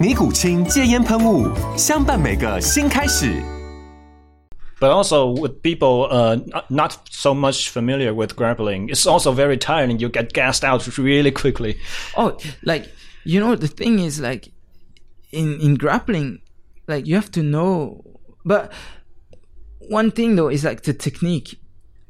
[0.00, 3.42] 尼古清戒烟喷雾，相伴每个新开始。
[4.78, 9.56] But also with people uh, not- not so much familiar with grappling, it's also very
[9.56, 9.98] tiring.
[9.98, 11.76] You get gassed out really quickly.
[12.14, 12.86] Oh, like
[13.24, 14.50] you know, the thing is like
[15.32, 16.40] in in grappling,
[16.86, 18.02] like you have to know.
[18.44, 18.70] But
[19.88, 21.58] one thing though is like the technique,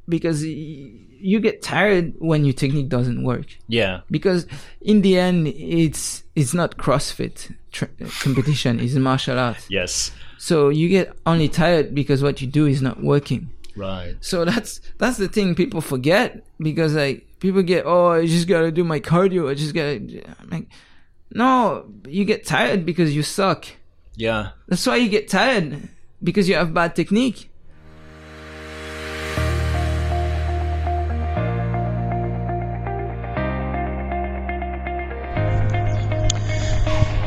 [0.08, 0.90] because y-
[1.21, 3.47] you get tired when your technique doesn't work.
[3.67, 4.45] Yeah, Because
[4.81, 7.85] in the end, it's it's not CrossFit tr-
[8.21, 9.65] competition; it's martial arts.
[9.69, 13.49] yes, So you get only tired because what you do is not working.
[13.75, 14.15] right.
[14.21, 18.71] So that's that's the thing people forget because like people get oh I just gotta
[18.71, 19.95] do my cardio I just gotta
[20.39, 20.67] I'm like
[21.33, 23.65] no you get tired because you suck
[24.15, 25.87] Yeah, that's why you get tired
[26.23, 27.49] because you have bad technique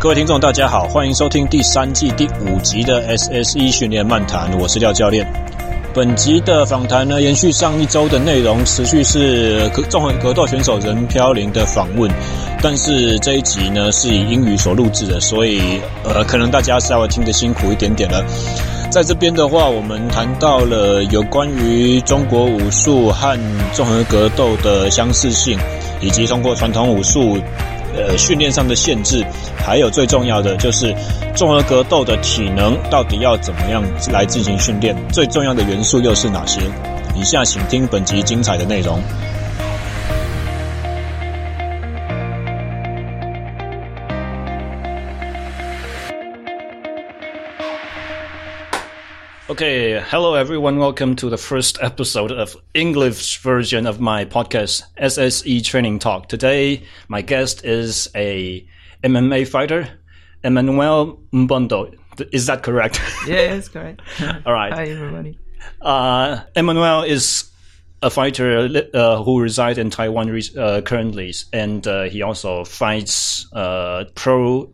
[0.04, 5.26] 各位听众，大家好，欢迎收听第三季第五集的 SSE 训练漫谈，我是廖教练。
[5.94, 12.10] 本集的访谈呢，延续上一周的内容，持续是格综合格斗选手任飘零的访问，
[12.60, 18.22] 但是这一集呢是以英语所录制的，所以呃，可能大家稍微听得辛苦一点点了。
[18.90, 23.38] 在这边的话，我们谈到了有关于中国武术和
[23.72, 25.58] 综合格斗的相似性，
[26.02, 27.38] 以及通过传统武术
[27.96, 29.24] 呃训练上的限制，
[29.56, 30.94] 还有最重要的就是
[31.34, 33.82] 综合格斗的体能到底要怎么样
[34.12, 36.60] 来进行训练，最重要的元素又是哪些？
[37.16, 39.00] 以下请听本集精彩的内容。
[49.50, 50.78] Okay, hello everyone.
[50.78, 56.28] Welcome to the first episode of English version of my podcast SSE Training Talk.
[56.30, 58.66] Today, my guest is a
[59.02, 59.86] MMA fighter,
[60.42, 61.94] Emmanuel Mbondo.
[62.32, 62.98] Is that correct?
[63.26, 64.00] yeah that's correct
[64.46, 64.72] All right.
[64.72, 65.38] hi everybody
[65.82, 67.50] Uh, Emmanuel is
[68.00, 74.04] a fighter uh, who resides in Taiwan uh, currently, and uh, he also fights uh,
[74.14, 74.72] pro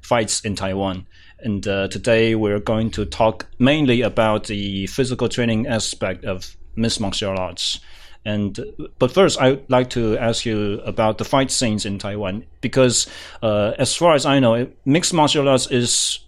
[0.00, 1.06] fights in Taiwan.
[1.46, 7.00] And uh, today we're going to talk mainly about the physical training aspect of mixed
[7.00, 7.78] martial arts.
[8.24, 8.58] And
[8.98, 13.06] but first, I'd like to ask you about the fight scenes in Taiwan because,
[13.44, 16.18] uh, as far as I know, mixed martial arts is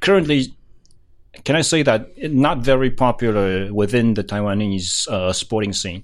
[0.00, 0.54] currently
[1.44, 6.02] can I say that not very popular within the Taiwanese uh, sporting scene?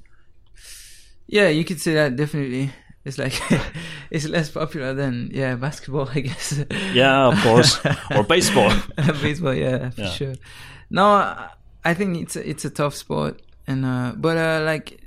[1.32, 2.70] yeah you could say that definitely
[3.04, 3.34] it's like
[4.10, 6.64] it's less popular than yeah basketball I guess.
[6.94, 7.78] Yeah, of course,
[8.14, 8.72] or baseball.
[9.22, 10.10] baseball yeah for Yeah.
[10.10, 10.34] sure.
[10.90, 11.04] No
[11.84, 15.00] I- think it's a, it's a tough sport and uh but uh like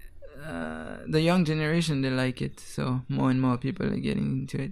[0.45, 4.61] uh the young generation they like it so more and more people are getting into
[4.61, 4.71] it.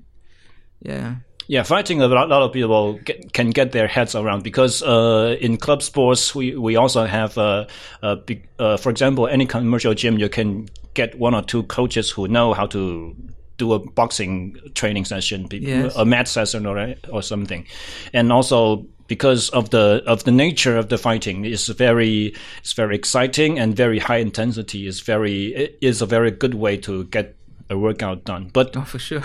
[0.82, 1.16] Yeah.
[1.48, 5.58] Yeah, fighting a lot, of people get, can get their heads around because uh, in
[5.58, 7.66] club sports we, we also have uh,
[8.02, 12.10] uh, big, uh, for example any commercial gym you can get one or two coaches
[12.12, 13.16] who know how to
[13.58, 15.96] do a boxing training session, Yes.
[15.96, 17.66] a mat session or or something,
[18.14, 22.96] and also because of the of the nature of the fighting is very it's very
[22.96, 27.36] exciting and very high intensity is very is a very good way to get
[27.70, 28.50] a workout done.
[28.54, 29.22] But oh for sure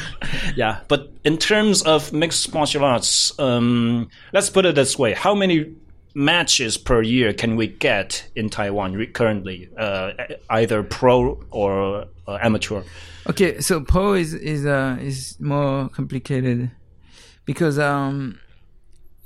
[0.56, 5.34] yeah, but in terms of mixed martial arts, um, let's put it this way: How
[5.34, 5.74] many
[6.16, 10.12] matches per year can we get in Taiwan currently, uh,
[10.48, 12.82] either pro or uh, amateur?
[13.28, 16.70] Okay, so pro is is uh is more complicated
[17.44, 18.38] because um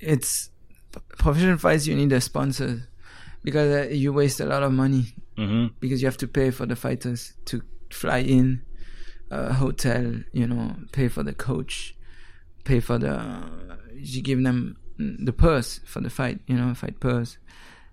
[0.01, 0.51] it's
[1.17, 2.89] professional fights you need a sponsor
[3.45, 5.05] because uh, you waste a lot of money
[5.37, 8.63] hmm because you have to pay for the fighters to fly in
[9.31, 11.95] uh, hotel you know pay for the coach
[12.65, 13.17] pay for the
[13.95, 14.77] you give them
[15.27, 17.39] the purse for the fight you know fight purse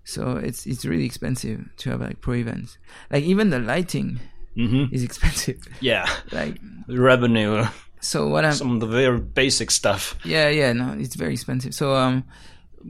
[0.04, 2.78] So it's it's really expensive to have like pro events.
[3.12, 4.20] Like even the lighting
[4.56, 4.94] Mm-hmm.
[4.94, 5.58] is expensive.
[5.80, 6.54] Yeah, like
[6.88, 7.64] revenue,
[8.00, 10.02] so what I'm some of the very basic stuff.
[10.24, 11.72] yeah yeah no it's very expensive.
[11.74, 12.24] So um,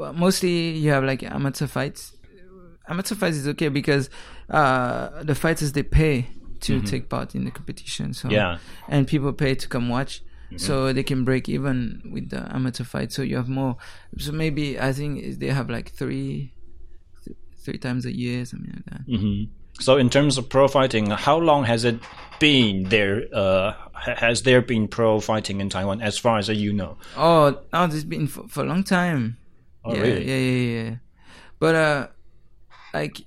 [0.01, 2.15] but mostly you have like amateur fights.
[2.89, 4.09] Amateur fights is okay because
[4.49, 6.15] uh the fighters they pay
[6.61, 8.15] to take part in the competition.
[8.15, 8.35] So Mm-hmm.
[8.39, 8.59] Yeah.
[8.89, 10.23] and people pay to come watch.
[10.49, 10.59] Mm-hmm.
[10.59, 13.13] So they can break even with the amateur fight.
[13.13, 13.77] So you have more.
[14.19, 16.53] So maybe I think they have like three,
[17.25, 19.07] th- three times a year, something like that.
[19.07, 19.53] Mm-hmm.
[19.81, 22.01] So, in terms of pro fighting, how long has it
[22.41, 23.27] been there?
[23.33, 26.97] Uh, has there been pro fighting in Taiwan, as far as you know?
[27.17, 29.39] Oh, oh, this has been for, for a long time.
[29.85, 30.29] Oh, yeah, really?
[30.29, 30.97] Yeah, yeah, yeah.
[31.61, 32.07] But uh,
[32.93, 33.21] like,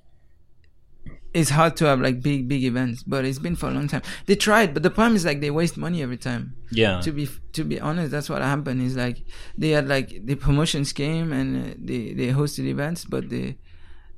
[1.34, 3.02] it's hard to have like big, big events.
[3.02, 4.02] But it's been for a long time.
[4.26, 6.56] They tried, but the problem is like they waste money every time.
[6.70, 7.00] Yeah.
[7.00, 8.82] To be to be honest, that's what happened.
[8.82, 9.24] Is like
[9.56, 13.56] they had like the promotions came and they they hosted events, but they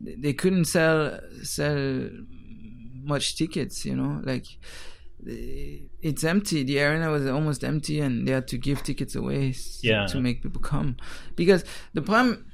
[0.01, 2.09] they couldn't sell sell
[3.05, 3.85] much tickets.
[3.85, 4.47] You know, like
[5.27, 6.63] it's empty.
[6.65, 10.07] The arena was almost empty, and they had to give tickets away Yeah.
[10.07, 10.97] to make people come.
[11.37, 11.65] Because
[11.95, 12.47] the problem,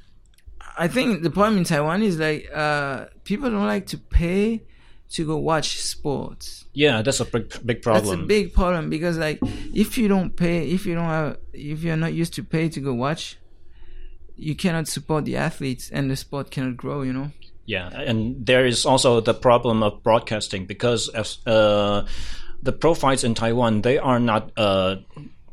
[0.76, 4.62] I think, the problem in Taiwan is like uh, people don't like to pay
[5.10, 6.64] to go watch sports.
[6.72, 8.04] Yeah, that's a big, big problem.
[8.04, 9.40] That's a big problem because like
[9.74, 12.80] if you don't pay, if you don't have, if you're not used to pay to
[12.80, 13.36] go watch,
[14.36, 17.02] you cannot support the athletes, and the sport cannot grow.
[17.02, 17.30] You know.
[17.66, 22.06] Yeah, and there is also the problem of broadcasting because as, uh,
[22.62, 24.50] the profiles in Taiwan, they are not.
[24.56, 24.96] Uh,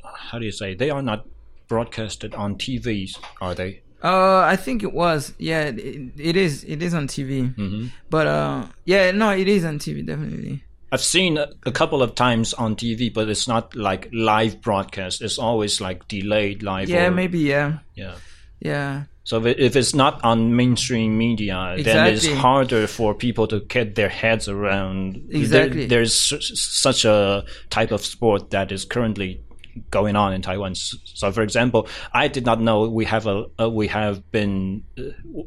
[0.04, 0.76] how do you say?
[0.76, 1.26] They are not
[1.68, 3.82] broadcasted on TVs, are they?
[4.04, 5.34] Uh, I think it was.
[5.40, 6.64] Yeah, it, it is.
[6.64, 7.54] It is on TV.
[7.56, 7.88] Mm-hmm.
[8.10, 10.64] But uh, yeah, no, it is on TV definitely.
[10.92, 15.22] I've seen a, couple of times on TV, but it's not like live broadcast.
[15.22, 16.88] It's always like delayed live.
[16.90, 17.40] Yeah, or- maybe.
[17.40, 18.16] Yeah, Yeah.
[18.62, 19.04] yeah.
[19.26, 24.08] So if- it's not on mainstream media, then it's harder for people to get their
[24.08, 25.16] heads around.
[25.28, 25.86] There- Exactly.
[25.88, 29.42] there's such a type of sport that is currently
[29.92, 30.76] going on in Taiwan.
[30.76, 35.04] So, for example, I did not know we have a uh, we have been uh,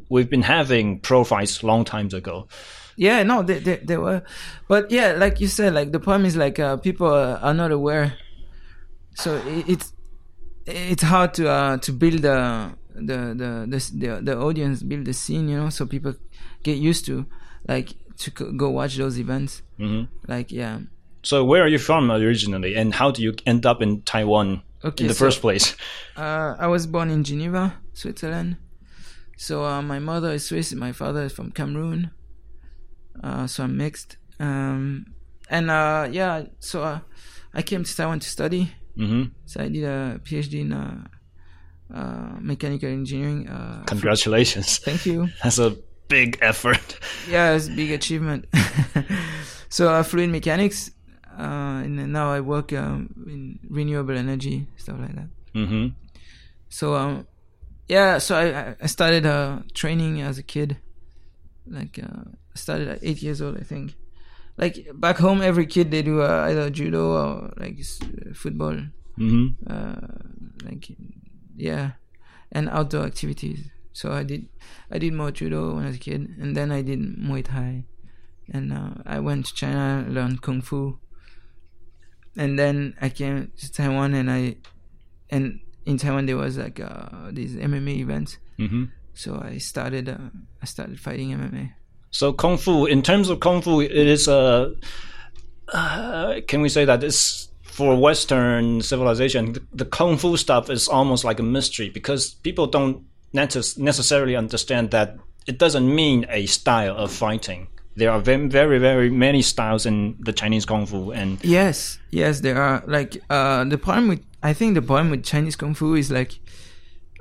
[0.09, 2.47] we've been having profiles long times ago.
[2.97, 4.21] Yeah, no, they, they, they were,
[4.67, 8.17] but yeah, like you said, like the problem is like uh, people are, not aware,
[9.15, 9.93] so it, it's
[10.65, 15.47] it's hard to uh, to build the the the the the, audience, build the scene,
[15.49, 16.13] you know, so people
[16.63, 17.25] get used to
[17.67, 19.61] like to go watch those events.
[19.79, 20.07] Mhm.
[20.27, 20.79] Like yeah,
[21.23, 25.03] So, where are you from originally, and how do you end up in Taiwan Okay,
[25.03, 25.75] in the so- first place?
[26.17, 28.57] uh, I was born in Geneva, Switzerland.
[29.37, 32.11] So uh, my mother is Swiss, my father is from Cameroon.
[33.23, 34.17] Uh, so I'm mixed.
[34.39, 35.05] Um,
[35.49, 36.99] and uh, yeah, so uh,
[37.53, 38.71] I came to Taiwan to study.
[38.95, 41.07] hmm So I did a PhD in uh,
[41.93, 43.47] uh, mechanical engineering.
[43.49, 44.77] Uh, Congratulations!
[44.85, 45.29] thank you.
[45.43, 45.75] That's a
[46.07, 46.99] big effort.
[47.27, 48.45] Yeah, it's a big achievement.
[49.69, 50.91] so uh, fluid mechanics,
[51.37, 55.29] uh, and now I work um, in renewable energy stuff like that.
[55.53, 55.87] hmm
[56.69, 57.27] So um,
[57.87, 60.77] yeah, so I I started uh training as a kid.
[61.67, 63.95] Like uh, I started at eight years old, I think.
[64.57, 68.77] Like back home, every kid they do uh, either judo or like s- uh, football.
[69.17, 69.95] hmm Uh,
[70.63, 70.91] like
[71.55, 71.91] yeah,
[72.51, 73.69] and outdoor activities.
[73.93, 74.47] So I did
[74.91, 77.85] I did more judo when I was a kid, and then I did Muay Thai,
[78.51, 80.99] and uh, I went to China learned kung fu.
[82.37, 84.55] And then I came to Taiwan, and I
[85.29, 88.37] and in Taiwan there was like uh, these MMA events.
[88.57, 91.73] hmm So I started uh, I started fighting MMA.
[92.11, 94.73] So kung fu, in terms of kung fu, it is a.
[95.71, 99.53] Uh, can we say that it's for Western civilization?
[99.53, 104.35] The, the kung fu stuff is almost like a mystery because people don't necess- necessarily
[104.35, 105.15] understand that
[105.47, 107.67] it doesn't mean a style of fighting.
[107.95, 112.39] There are very, very, very many styles in the Chinese kung fu, and Yes, yes,
[112.39, 115.95] there are like uh the problem with I think the problem with Chinese kung fu
[115.95, 116.39] is like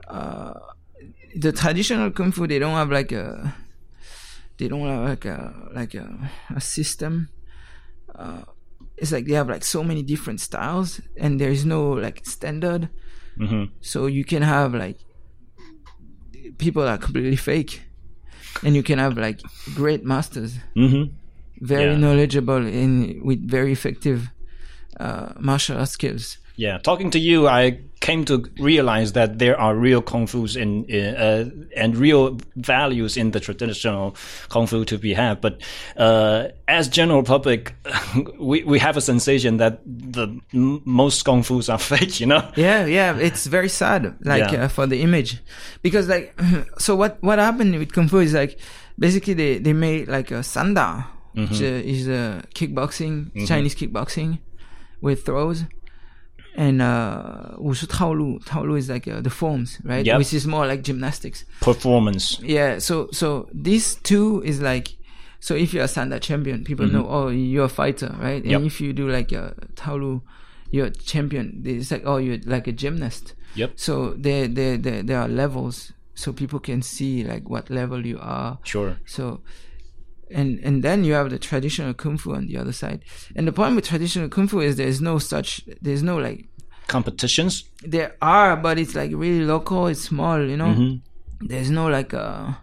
[0.08, 0.54] uh
[1.34, 3.54] the traditional kung fu they don't have like a
[4.58, 7.28] they don't have like a like a, a system.
[8.14, 8.42] Uh
[8.96, 12.88] it's like they have like so many different styles and there is no like standard.
[13.38, 13.70] Mhm.
[13.80, 14.98] So you can have like
[16.58, 17.82] people are completely fake
[18.62, 19.40] and you can have like
[19.74, 21.10] great masters Mhm.
[21.60, 21.98] very Yeah.
[21.98, 24.28] knowledgeable in with very effective
[25.00, 26.36] uh, martial arts skills.
[26.56, 30.84] Yeah, talking to you, I came to realize that there are real kung fu's in,
[30.86, 34.16] in uh, and real values in the traditional
[34.48, 35.40] kung fu to be had.
[35.42, 35.60] But
[35.98, 37.74] uh, as general public,
[38.40, 42.20] we we have a sensation that the m- most kung fu's are fake.
[42.20, 42.50] You know?
[42.56, 44.64] Yeah, yeah, it's very sad, like Yeah.
[44.64, 45.36] uh, for the image,
[45.82, 46.32] because like,
[46.78, 48.58] so what what happened with kung fu is like
[48.98, 51.04] basically they they made like a sanda,
[51.34, 54.38] which uh, is a kickboxing Chinese kickboxing
[55.02, 55.64] with throws
[56.56, 60.04] and uh, wushu taolu taolu is like uh, the forms, right?
[60.04, 60.18] Yep.
[60.18, 61.44] Which is more like gymnastics.
[61.60, 62.40] Performance.
[62.40, 62.78] Yeah.
[62.78, 64.96] So so these two is like
[65.40, 66.96] so if you're a sanda champion, people mm-hmm.
[66.96, 68.44] know oh you're a fighter, right?
[68.44, 68.56] Yep.
[68.56, 70.22] And if you do like a taolu,
[70.70, 71.62] you're a champion.
[71.64, 73.34] It's like oh you're like a gymnast.
[73.54, 73.72] Yep.
[73.76, 78.18] So there there there, there are levels, so people can see like what level you
[78.20, 78.58] are.
[78.64, 78.98] Sure.
[79.06, 79.40] So
[80.32, 83.04] and and then you have the traditional kung fu on the other side.
[83.36, 86.46] And the problem with traditional kung fu is there's no such there's no like
[86.88, 87.64] Competitions.
[87.86, 89.86] there are, but it's like really local.
[89.86, 90.74] It's small, you know.
[90.74, 91.46] Mm-hmm.
[91.46, 92.54] There's no like uh,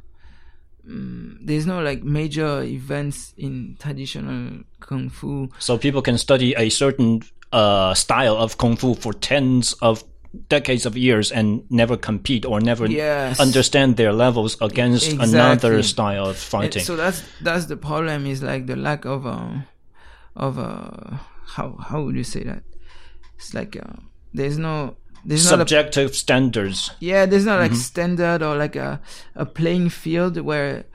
[0.85, 5.49] mm, there's no like major events in traditional kung fu.
[5.59, 7.21] So people can study a certain
[7.53, 10.03] uh, style of kung fu for tens of
[10.49, 13.39] decades of years and never compete or never Yes.
[13.39, 16.83] understand their levels against another style of And fighting.
[16.83, 19.65] so that's that's the problem is like the lack of um
[20.35, 21.17] of uh
[21.55, 22.63] how how would you say that?
[23.37, 24.01] It's like uh,
[24.33, 26.91] there's no there's not a Subjective standards.
[26.99, 27.73] Yeah, there's not Mm-hmm.
[27.73, 29.01] like standard or like a
[29.35, 30.85] a playing field where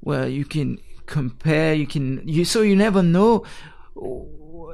[0.00, 1.74] where you can compare.
[1.74, 3.44] You can you so you never know.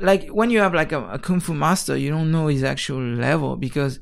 [0.00, 3.00] Like when you have like a, a kung fu master, you don't know his actual
[3.00, 3.98] level because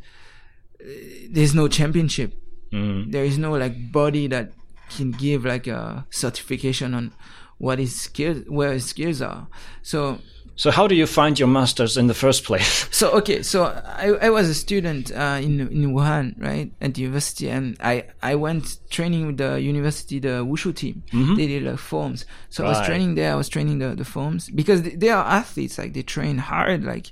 [1.30, 2.34] there's no championship.
[2.72, 3.12] Mm.
[3.12, 4.52] There is no like body that
[4.90, 7.12] can give like a certification on
[7.58, 9.48] what his skills, where his skills are.
[9.82, 10.18] So
[10.56, 12.88] So how do you find your masters in the first place?
[12.92, 17.02] so okay, so I, I was a student uh, in in Wuhan, right, at the
[17.02, 21.02] university, and I I went training with the university the wushu team.
[21.36, 23.32] They did like forms, so I was training there.
[23.32, 26.84] I was training the the forms because they, they are athletes, like they train hard,
[26.84, 27.10] like.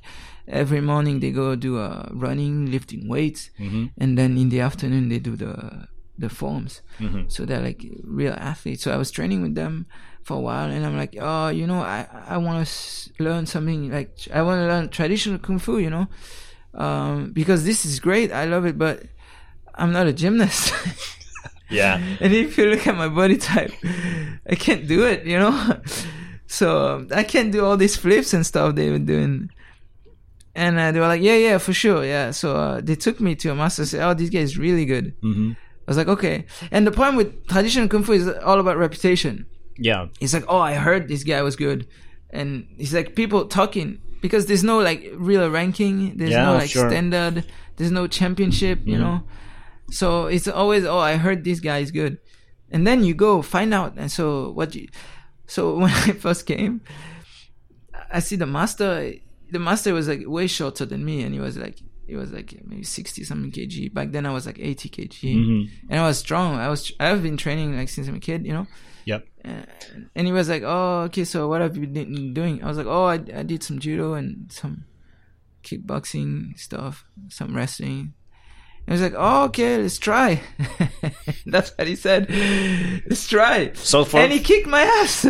[0.48, 3.50] Every morning they go do uh, running, lifting weights,
[3.98, 6.82] and then in the afternoon they do the the forms.
[7.28, 8.82] So they're like real athletes.
[8.84, 9.86] So I was training with them
[10.22, 13.46] for a while, and I'm like, oh, you know, I I want to s- learn
[13.46, 16.06] something like I want to learn traditional kung fu, you know,
[16.74, 18.32] um, because this is great.
[18.32, 19.02] I love it, but
[19.74, 20.72] I'm not a gymnast.
[21.70, 21.96] Yeah.
[22.20, 23.72] and if you look at my body type,
[24.46, 25.54] I can't do it, you know.
[26.46, 29.48] so um, I can't do all these flips and stuff they were doing.
[30.54, 32.30] And uh, they were like, yeah, yeah, for sure, yeah.
[32.30, 33.86] So uh, they took me to a master.
[33.86, 35.14] Said, oh, this guy is really good.
[35.22, 35.52] hmm
[35.86, 36.44] I was like, okay.
[36.70, 39.46] And the problem with traditional kung fu is all about reputation.
[39.76, 40.06] Yeah.
[40.20, 41.86] It's like, oh, I heard this guy was good,
[42.30, 46.16] and it's like people talking because there's no like real ranking.
[46.16, 46.88] There's Yeah, no like sure.
[46.88, 47.44] standard.
[47.76, 48.78] There's no championship.
[48.84, 49.02] You Mm-hmm.
[49.02, 49.22] know,
[49.90, 52.18] so it's always, oh, I heard this guy is good,
[52.70, 53.94] and then you go find out.
[53.96, 54.86] And so what you,
[55.46, 56.82] so when I first came,
[58.12, 59.14] I see the master.
[59.52, 61.78] The master was like way shorter than me, and he was like.
[62.04, 63.94] He was like maybe sixty something kg.
[63.94, 65.70] Back then I was like eighty kg, Mhm.
[65.88, 66.56] and I was strong.
[66.56, 68.66] I was I've been training like since I'm a kid, you know.
[69.06, 69.22] Yep.
[69.44, 69.66] And,
[70.16, 71.24] and he was like, "Oh, okay.
[71.24, 74.14] So what have you been doing?" I was like, "Oh, I, I did some judo
[74.14, 74.84] and some
[75.62, 78.14] kickboxing stuff, some wrestling."
[78.86, 79.78] He was like, "Oh, okay.
[79.80, 80.40] Let's try."
[81.46, 82.28] That's what he said.
[83.08, 83.72] Let's try.
[83.74, 84.22] So far.
[84.22, 85.24] and he kicked my ass.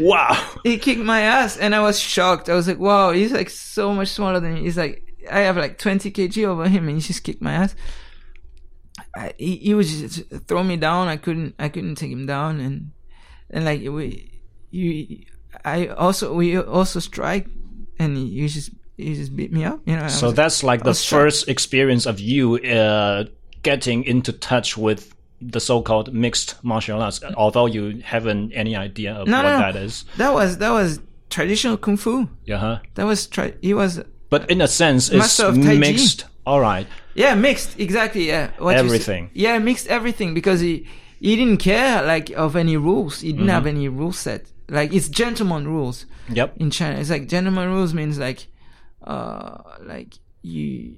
[0.00, 0.54] wow.
[0.64, 2.48] he kicked my ass, and I was shocked.
[2.48, 5.56] I was like, "Wow, he's like so much smaller than me." He's like, I have
[5.56, 7.74] like 20 kg over him, and he just kicked my ass.
[9.14, 11.08] I, he, he was just throw me down.
[11.08, 12.90] I couldn't, I couldn't take him down, and
[13.50, 15.24] and like we, you,
[15.64, 17.46] I also we also strike,
[17.98, 19.80] and he, he just he just beat me up.
[19.86, 20.08] You know.
[20.08, 21.10] So was- that's like the shocked.
[21.10, 23.24] first experience of you uh,
[23.62, 29.28] getting into touch with the so-called mixed martial arts, although you haven't any idea of
[29.28, 30.04] No, what no, that is.
[30.16, 32.28] that was that was traditional kung fu.
[32.46, 32.56] Yeah.
[32.58, 32.78] huh?
[32.94, 34.00] That was tri- he was
[34.30, 36.24] But in a sense, it's mixed.
[36.46, 36.86] All right.
[37.14, 37.78] Yeah, mixed.
[37.78, 38.26] Exactly.
[38.28, 38.50] Yeah.
[38.58, 38.76] What.
[38.76, 39.30] Everything.
[39.34, 40.86] Yeah, mixed everything because he
[41.20, 43.20] he didn't care like of any rules.
[43.20, 43.50] He didn't Mm-hmm.
[43.50, 44.46] have any rule set.
[44.68, 46.56] Like it's gentleman rules Yep.
[46.58, 46.98] in China.
[46.98, 48.46] It's like gentleman rules means like
[49.06, 50.96] uh like you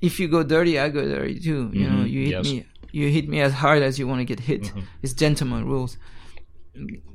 [0.00, 1.70] if you go dirty, I go dirty too.
[1.72, 2.44] You know, Mhm, you hit yes.
[2.44, 4.72] me you hit me as hard as you want to get hit.
[5.02, 5.96] It's gentleman rules.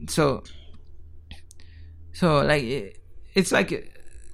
[0.07, 0.43] So
[2.13, 2.97] so like it,
[3.35, 3.91] it's like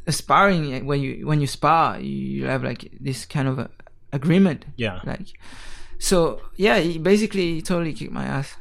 [0.10, 3.70] sparring when you when you spar you have like this kind of a
[4.14, 5.00] agreement Yeah.
[5.06, 5.28] like
[6.00, 8.56] so yeah he basically he totally kicked my ass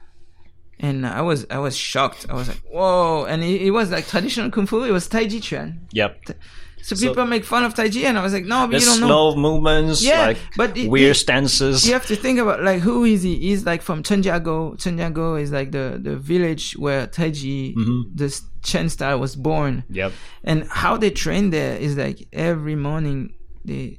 [0.81, 4.07] and i was i was shocked i was like whoa and it, it was like
[4.09, 6.31] traditional kung fu it was tai chi chuan Yep.
[6.89, 9.01] So people make fun of tai chi and i was like no but you don't
[9.01, 11.87] know slow movements, Yeah, like but it- weird it- stances.
[11.87, 13.35] you have to think about like who is he?
[13.47, 14.77] He's like from Chenjiagou.
[14.83, 17.75] Chenjiagou is like the the village where Taiji,
[18.15, 19.85] this Chen style was born.
[19.91, 20.13] Yep.
[20.45, 23.99] And how they train there is like every morning they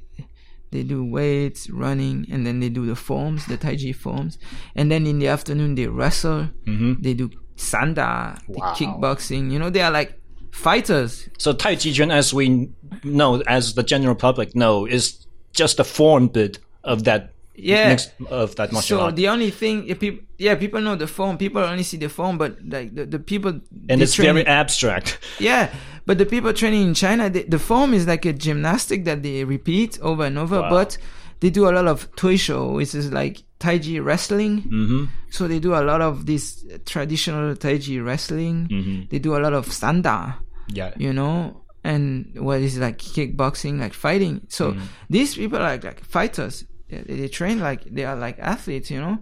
[0.70, 4.38] they do weights, running, and then they do the forms, the Taiji forms,
[4.76, 6.48] and then in the afternoon they wrestle.
[6.66, 8.74] hmm They do sanda, Wow.
[8.74, 9.50] kickboxing.
[9.50, 10.17] You know, they are like
[10.58, 11.28] fighters.
[11.38, 12.68] So Tai Chi Chuan, as we
[13.04, 17.88] know, as the general public know, is just a form bit of that Yeah.
[17.90, 19.16] mix of that martial So art.
[19.16, 21.38] the only thing, if people, yeah, people know the form.
[21.38, 23.52] People only see the form, but like the, the people
[23.90, 25.18] and it's train very abstract.
[25.40, 25.70] Yeah,
[26.06, 29.44] but the people training in China, the, the form is like a gymnastic that they
[29.44, 30.60] repeat over and over.
[30.60, 30.70] Wow.
[30.70, 30.98] But
[31.40, 34.62] they do a lot of tuishou, which is like Tai Chi wrestling.
[34.62, 35.04] Mm-hmm.
[35.30, 38.68] So they do a lot of this traditional Tai Chi wrestling.
[38.70, 39.02] Mm-hmm.
[39.10, 40.34] They do a lot of sanda,
[40.72, 40.92] Yeah.
[40.96, 44.46] you know, and what is like kickboxing, like fighting.
[44.48, 44.84] So Mm-hmm.
[45.10, 46.64] these people are like, like fighters.
[46.88, 49.18] They, they train like they are like athletes, you know,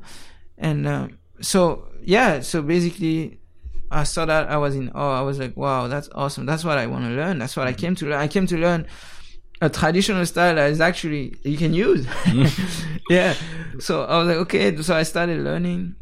[0.59, 1.09] and uh,
[1.41, 2.41] so yeah.
[2.41, 3.41] So basically,
[3.91, 6.47] I saw that I was in oh I was like, wow, that's awesome.
[6.47, 7.39] That's what I want to learn.
[7.39, 8.21] That's what I came to learn.
[8.21, 8.87] I came to learn
[9.61, 12.07] a traditional style that is actually you can use.
[13.11, 13.35] yeah.
[13.79, 14.77] So I was like, okay.
[14.83, 15.95] So I started learning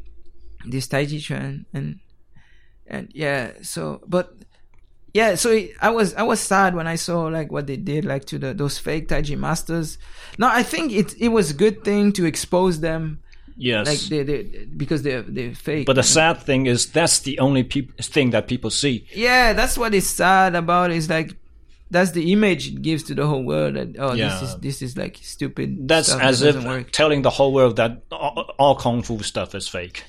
[0.67, 1.99] this Tai Chi Chuan and
[2.87, 3.53] and yeah.
[3.63, 4.35] So but
[5.15, 5.37] yeah.
[5.37, 8.25] So it, I was I was sad when I saw like what they did like
[8.27, 9.97] to the those fake Tai Chi masters.
[10.39, 13.21] No, I think it it was a good thing to expose them
[13.57, 13.87] Yes.
[13.87, 14.43] like they they
[14.77, 15.87] because they're they're fake.
[15.87, 16.21] but the you know?
[16.21, 19.07] sad thing is that's the only peop- thing that people see.
[19.15, 20.91] Yeah, that's what is sad about.
[20.91, 21.37] Is like
[21.89, 24.29] that's the image it gives to the whole world that oh Yeah.
[24.41, 25.87] this is this is like stupid.
[25.87, 26.91] That's as that if work.
[26.91, 30.03] telling the whole world that all, all kung fu stuff is fake.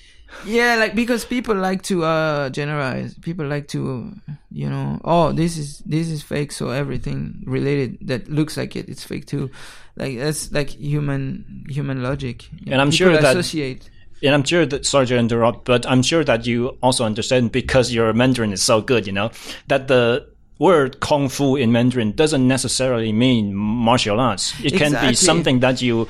[0.46, 3.15] Yeah, like because people like to uh generalize.
[3.20, 4.13] People like to
[4.51, 8.89] you know oh this is this is fake, so everything related that looks like it
[8.89, 9.50] it's fake too.
[9.96, 12.50] Like that's like human human logic.
[12.67, 13.89] And I'm sure that- associate.
[14.24, 17.94] And I'm sure that sorry to interrupt, but I'm sure that you also understand because
[17.94, 19.29] your Mandarin is so good, you know,
[19.67, 20.25] that the
[20.58, 24.53] word kung fu in Mandarin doesn't necessarily mean martial arts.
[24.63, 26.08] It can be something that you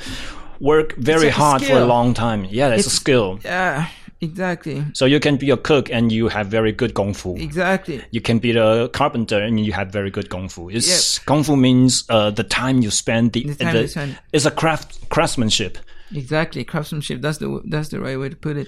[0.59, 2.45] work very hard for a long time.
[2.45, 3.39] Yeah, it's, a skill.
[3.43, 3.87] Yeah,
[4.21, 7.35] exactly, So you can be a cook and you have very good kung fu.
[7.37, 8.01] exactly.
[8.11, 10.69] You can be a carpenter and you have very good kung fu.
[10.69, 13.33] It's kung fu means uh, the time you spend.
[13.33, 14.17] The, The time you spend.
[14.33, 15.77] It's a craft craftsmanship.
[16.13, 17.21] Exactly, craftsmanship.
[17.21, 18.67] That's the that's the right way to put it.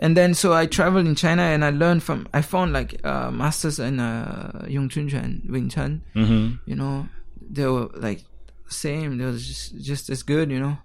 [0.00, 3.30] And then so I traveled in China and I learned from I found like uh,
[3.30, 6.02] masters in uh, Yong Chun Chuan, Wing Chun.
[6.14, 6.70] Mm-hmm.
[6.70, 7.08] You know,
[7.40, 8.24] they were like
[8.68, 9.18] same.
[9.18, 10.50] They was just just as good.
[10.50, 10.78] You know,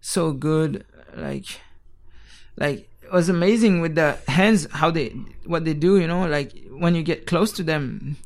[0.00, 0.84] so good.
[1.16, 1.46] Like,
[2.56, 5.08] like was amazing with the hands how they
[5.44, 5.98] what they do.
[5.98, 8.16] You know, like when you get close to them,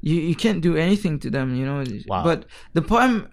[0.00, 1.54] you you can't do anything to them.
[1.56, 2.24] You know, Wow.
[2.24, 3.28] but the problem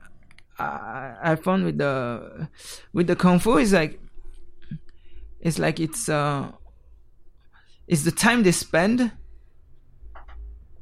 [0.58, 2.48] I, I found with the
[2.94, 4.00] with the kung fu is like
[5.42, 6.52] it's like it's uh
[7.88, 9.12] it's the time they spend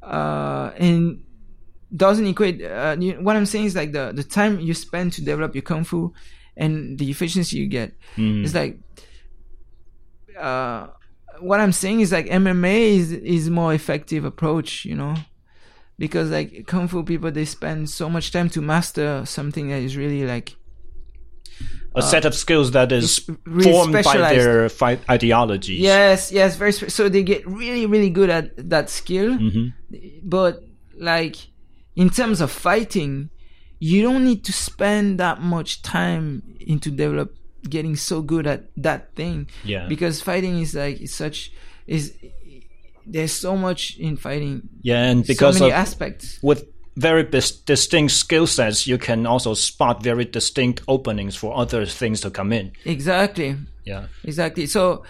[0.02, 1.22] uh and
[1.94, 5.22] doesn't equate uh, you, what i'm saying is like the the time you spend to
[5.24, 6.12] develop your kung fu
[6.56, 7.92] and the efficiency you get
[8.44, 8.78] it's like
[10.38, 10.86] uh
[11.40, 15.14] what i'm saying is like mma is is more effective approach you know?
[15.98, 19.96] Because like kung fu people they spend so much time to master something that is
[19.96, 20.56] really like
[21.96, 25.78] A set of skills that is Uh, really formed by their fight ideologies.
[25.78, 29.38] yes yes very spe- so they get really really good at that skill.
[30.24, 30.62] But
[30.98, 31.36] like
[31.94, 33.30] in terms of fighting
[33.78, 37.30] you don't need to spend that much time into develop
[37.68, 39.48] getting so good at that thing.
[39.64, 39.86] Yeah.
[39.88, 41.52] because fighting is like it's such
[41.86, 42.12] is
[43.06, 44.68] there's so much in fighting.
[44.82, 46.38] Yeah, and so because many of aspects.
[46.42, 51.84] with very bis- distinct skill sets, you can also spot very distinct openings for other
[51.84, 52.72] things to come in.
[52.84, 53.56] exactly.
[53.84, 54.06] Yeah.
[54.22, 54.66] exactly.
[54.66, 55.04] So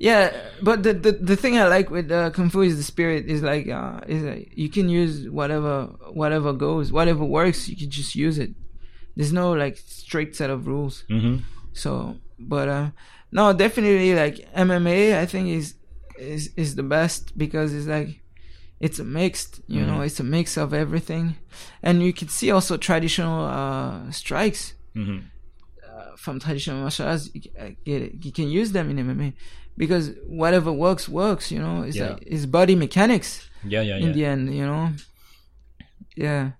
[0.00, 0.30] yeah
[0.62, 3.42] but the the, the thing i like with uh, kung fu is the spirit is
[3.42, 8.14] like uh is like you can use whatever whatever goes whatever works you can just
[8.14, 8.50] use it.
[9.16, 11.02] There's no like strict set of rules.
[11.08, 11.38] Hmm
[11.82, 11.90] so
[12.52, 12.88] but uh
[13.38, 14.36] no definitely like
[14.68, 15.66] mma i think is
[16.34, 18.10] is is the best because it's like
[18.86, 21.26] it's a mixed you know it's a mix of everything
[21.86, 24.62] and you can see also traditional uh strikes
[24.94, 25.18] hmm
[25.88, 27.40] uh, from traditional martial arts, you,
[27.88, 28.12] get it.
[28.24, 29.32] You can use them in MMA
[29.82, 30.04] because
[30.42, 31.44] whatever works works.
[31.54, 32.08] You know, it's Yeah.
[32.10, 33.30] like it's body mechanics
[33.74, 34.12] Yeah, yeah, in yeah.
[34.16, 34.42] the end.
[34.60, 34.82] You know,
[36.16, 36.52] yeah,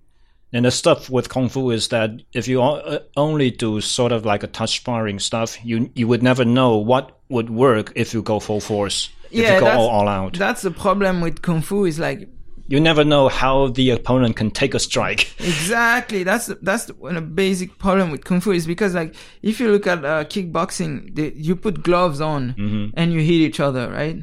[0.52, 4.24] And the stuff with kung fu is that if you uh, only do sort of
[4.24, 8.22] like a touch sparring stuff, you you would never know what would work if you
[8.22, 9.10] go full force.
[9.30, 11.84] If Yeah, you go that's- all, all out, that's the problem with kung fu.
[11.84, 12.28] Is like
[12.70, 15.32] you never know how the opponent can take a strike.
[15.38, 19.14] exactly that's that's the, one of the basic problem with kung fu is because like
[19.42, 22.90] if you look at uh, kickboxing, they, you put gloves on Mm-hmm.
[22.96, 24.22] and you hit each other, right?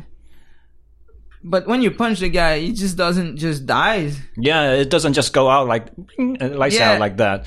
[1.47, 4.17] But when you punch the guy, he just doesn't just dies.
[4.36, 5.86] Yeah, it doesn't just go out like
[6.17, 6.93] lights Yeah.
[6.93, 7.45] out like that.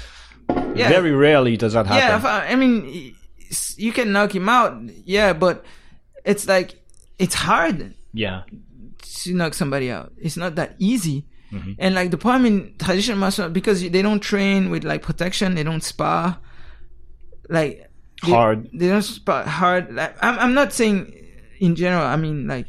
[0.76, 0.88] Yeah.
[0.88, 2.18] Very rarely does that Yeah, happen.
[2.20, 3.14] if I, I mean,
[3.76, 4.80] you can knock him out.
[5.04, 5.64] Yeah, but
[6.24, 6.76] it's like
[7.18, 7.94] it's hard.
[8.14, 8.42] Yeah.
[9.24, 10.12] to knock somebody out.
[10.16, 11.26] It's not that easy.
[11.52, 11.72] Mm-hmm.
[11.78, 15.54] And like the problem in traditional martial art, because they don't train with like protection,
[15.56, 16.38] they don't spar,
[17.48, 17.90] like
[18.24, 18.68] they, Hard.
[18.72, 19.94] They don't spar hard.
[19.94, 21.12] Like I'm, I'm not saying
[21.58, 22.04] in general.
[22.04, 22.66] I mean like,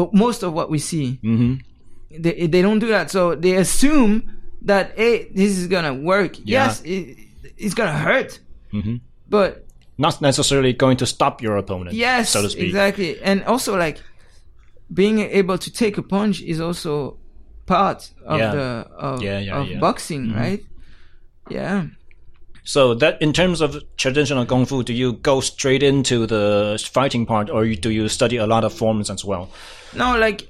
[0.00, 1.54] but most of what we see, hmm
[2.24, 3.06] they they don't do that.
[3.10, 4.12] So they assume
[4.70, 6.32] that hey, this is gonna work.
[6.38, 6.66] Yeah.
[6.66, 7.16] Yes, it,
[7.64, 8.30] it's gonna hurt,
[8.72, 8.96] hmm
[9.28, 9.50] but
[10.06, 11.94] Not necessarily going to stop your opponent.
[11.94, 12.66] Yes, So to speak.
[12.68, 13.10] exactly.
[13.28, 13.98] And also like
[15.00, 16.92] being able to take a punch is also
[17.66, 18.54] part of Yeah.
[18.56, 18.66] the
[19.08, 19.54] of, Yeah, of yeah.
[19.54, 19.80] Mm-hmm.
[19.80, 20.62] boxing, right?
[21.50, 21.84] Yeah.
[22.64, 27.26] So that in terms of traditional kung fu, do you go straight into the fighting
[27.26, 29.50] part, or do you study a lot of forms as well?
[29.94, 30.48] No, like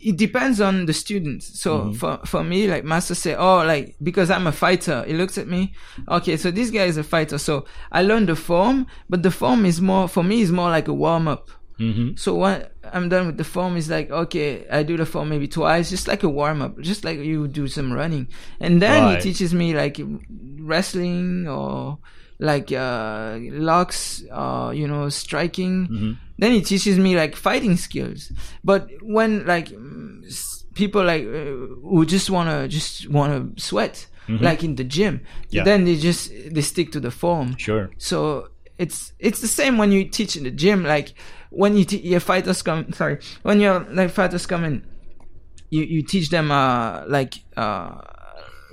[0.00, 1.60] it depends on the students.
[1.60, 1.92] So Mm-hmm.
[1.94, 5.46] for for me, like master say, oh, like because I'm a fighter, he looks at
[5.48, 5.72] me.
[6.08, 7.38] Okay, so this guy is a fighter.
[7.38, 10.88] So I learn the form, but the form is more for me is more like
[10.88, 11.50] a warm up.
[11.78, 12.16] Mm-hmm.
[12.16, 15.46] So when I'm done with the form, it's like okay, I do the form maybe
[15.48, 18.28] twice, just like a warm up, just like you do some running,
[18.60, 19.22] and then Right.
[19.22, 20.00] he teaches me like
[20.60, 21.98] wrestling or
[22.38, 25.86] like uh locks, uh you know, striking.
[25.88, 26.12] Mm-hmm.
[26.38, 28.32] Then he teaches me like fighting skills.
[28.64, 29.68] But when like
[30.74, 35.56] people like uh, who just wanna just wanna sweat, like in the gym, Mm-hmm.
[35.56, 35.64] Yeah.
[35.64, 37.56] then they just they stick to the form.
[37.58, 37.90] Sure.
[37.98, 38.48] So
[38.82, 40.82] it's it's the same when you teach in the gym.
[40.84, 41.08] Like
[41.50, 44.76] when you te- your fighters come, sorry, when your like fighters come in,
[45.70, 47.90] you you teach them uh like uh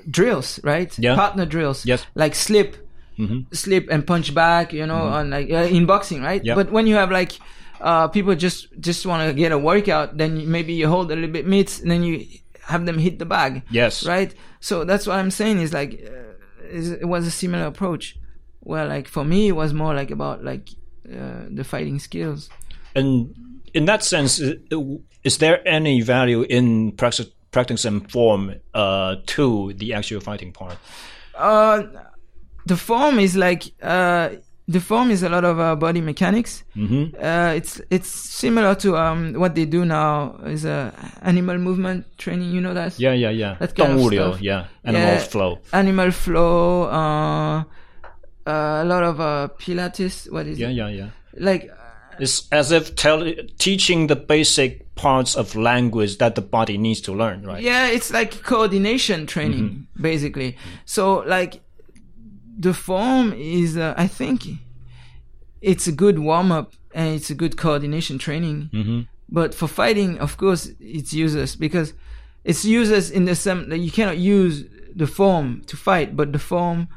[0.09, 0.91] drills, right?
[0.99, 1.15] Yeah.
[1.15, 1.85] Partner drills.
[1.85, 2.05] Yes.
[2.15, 2.75] Like slip,
[3.19, 3.51] Mm-hmm.
[3.53, 4.71] slip and punch back.
[4.71, 6.41] You know, on like uh, in boxing, right?
[6.43, 6.55] Yeah.
[6.55, 7.33] But when you have like
[7.81, 11.29] uh people just just want to get a workout, then maybe you hold a little
[11.31, 12.25] bit mitts and then you
[12.63, 14.05] have them hit the bag Yes.
[14.05, 14.31] right?
[14.61, 18.15] So that's what I'm saying is like uh, is, it was a similar approach
[18.61, 20.69] well like for me it was more like about like
[21.11, 22.49] uh, the fighting skills
[22.95, 23.33] and
[23.73, 24.39] in that sense
[25.23, 30.77] is there any value in practice, practicing form uh, to the actual fighting part
[31.35, 31.83] uh,
[32.65, 34.29] the form is like uh,
[34.69, 36.63] the form is a lot of uh, body mechanics.
[36.75, 37.03] Mm -hmm.
[37.17, 38.11] uh, it's it's
[38.43, 42.53] similar to um, what they do now is uh, animal movement training.
[42.53, 42.93] You know that?
[42.99, 43.57] Yeah, yeah, yeah.
[43.57, 44.41] That kind of stuff.
[44.41, 44.69] yeah.
[44.83, 45.51] Animal yeah, flow.
[45.71, 46.85] Animal flow.
[46.85, 47.63] Uh,
[48.49, 50.31] uh, a lot of uh, Pilates.
[50.31, 50.73] What is Yeah, it?
[50.73, 51.09] yeah, yeah.
[51.33, 51.45] Yeah.
[51.49, 51.71] Like
[52.19, 53.19] It's as if tell,
[53.57, 57.63] teaching the basic parts of language that the body needs to learn, right?
[57.63, 60.57] Yeah, it's like coordination training, basically.
[60.85, 61.62] So, like,
[62.59, 64.39] the form is, uh, I think,
[65.62, 68.69] it's a good warm up and it's a good coordination training.
[68.73, 69.01] Mm-hmm.
[69.29, 71.93] But for fighting, of course, it's useless because
[72.43, 76.39] it's useless in the sense that you cannot use the form to fight, but the
[76.39, 76.88] form,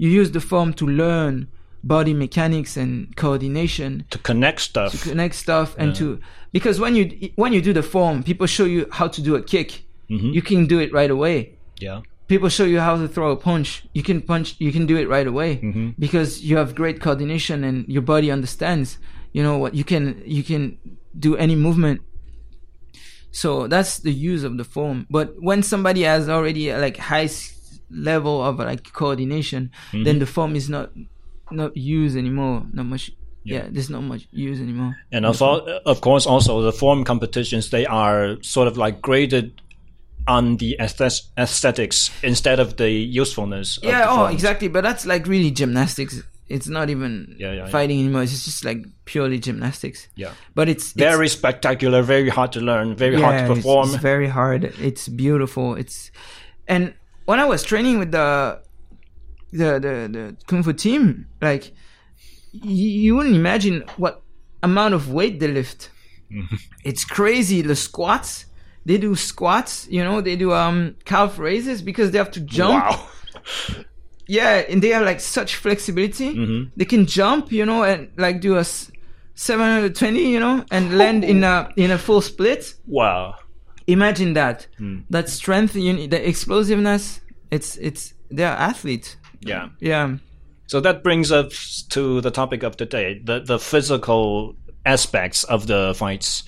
[0.00, 1.46] you use the form to learn
[1.84, 4.06] body mechanics and coordination.
[4.10, 4.92] To connect stuff.
[4.92, 6.18] to connect stuff and to
[6.52, 7.04] because when you
[7.36, 9.84] when you do the form people show you how to do a kick.
[10.10, 10.30] Mm-hmm.
[10.30, 11.58] You can do it right away.
[11.78, 12.00] Yeah.
[12.28, 13.84] people show you how to throw a punch.
[13.92, 15.90] You can punch you can do it right away mm-hmm.
[15.98, 18.98] because you have great coordination and your body understands
[19.32, 20.62] you know what you can you can
[21.26, 22.00] do any movement.
[23.32, 25.06] So that's the use of the form.
[25.08, 27.28] But when somebody has already like high
[27.90, 30.18] level of like coordination then mm-hmm.
[30.20, 30.90] the form is not
[31.50, 33.10] not used anymore not much
[33.42, 37.70] yeah, there's not much use anymore And of, al- of course, also the form competitions,
[37.70, 39.60] they are sort of like graded
[40.28, 43.78] on the aesthetics instead of the usefulness.
[43.78, 44.34] of yeah the oh forms.
[44.34, 47.68] exactly but that's like really gymnastics it's not even Yeah, yeah, yeah.
[47.68, 50.32] fighting anymore it's just like purely gymnastics Yeah.
[50.54, 53.88] but it's, it's Very spectacular, very hard to learn, very hard to it's- perform.
[53.88, 54.64] It's, very hard.
[54.80, 55.74] It's beautiful.
[55.76, 56.10] It's
[56.68, 56.92] and
[57.30, 58.28] when I was training with the
[59.60, 61.64] the the, the kung fu team, like
[62.52, 62.70] y-
[63.04, 64.14] you wouldn't imagine what
[64.62, 65.90] amount of weight they lift.
[66.90, 67.58] It's crazy.
[67.62, 68.46] The squats.
[68.88, 72.82] They do squats, you know, they do um calf raises because they have to jump.
[72.84, 73.08] Wow.
[74.38, 76.28] Yeah, and they have like such flexibility.
[76.34, 76.70] Mm-hmm.
[76.78, 78.90] They can jump, you know, and like do a s-
[79.34, 82.74] 720, you know, and land in a in a full split.
[82.86, 83.34] Wow.
[83.92, 84.98] Imagine that Hmm.
[85.10, 89.68] that strength you need, the explosiveness it's it's they're athletes Yeah.
[89.80, 90.16] yeah
[90.66, 95.66] So that brings us to the topic of the day, the, the physical aspects of
[95.66, 96.44] the fights.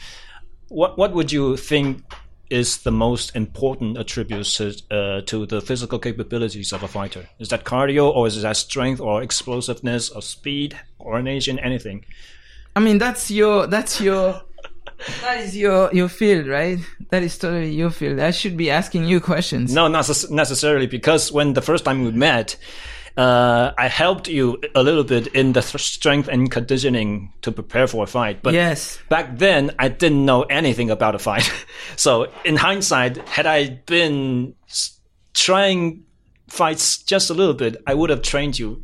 [0.69, 2.03] What what would you think
[2.51, 7.27] is the most important attributes to, uh, to the physical capabilities of a fighter?
[7.39, 12.05] Is that cardio, or is that strength, or explosiveness, or speed, coordination, anything?
[12.77, 14.41] i mean that's your that's your
[15.21, 16.79] that is your your field right
[17.11, 21.33] that is totally your field i should be asking you questions No, not necessarily, because
[21.33, 22.57] when the first time we met,
[23.17, 28.05] uh, I helped you a little bit in the strength and conditioning to prepare for
[28.05, 28.43] a fight.
[28.43, 28.99] But Yes.
[29.09, 31.51] back then, I didn't know anything about a fight.
[31.97, 34.55] so in hindsight, had I been
[35.35, 36.05] trying
[36.49, 38.83] fights just a little bit, I would have trained you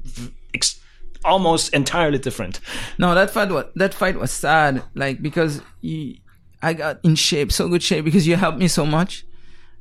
[1.24, 2.60] almost entirely different.
[2.98, 4.82] No, that fight was that fight was sad.
[4.94, 6.16] Like because you,
[6.62, 9.24] I got in shape, so good shape because you helped me so much.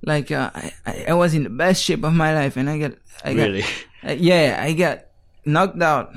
[0.03, 0.51] Like uh,
[0.85, 2.91] I, I was in the best shape of my life, and I got
[3.23, 3.63] I got Really?
[4.07, 5.05] uh, yeah, I got
[5.45, 6.13] knocked out.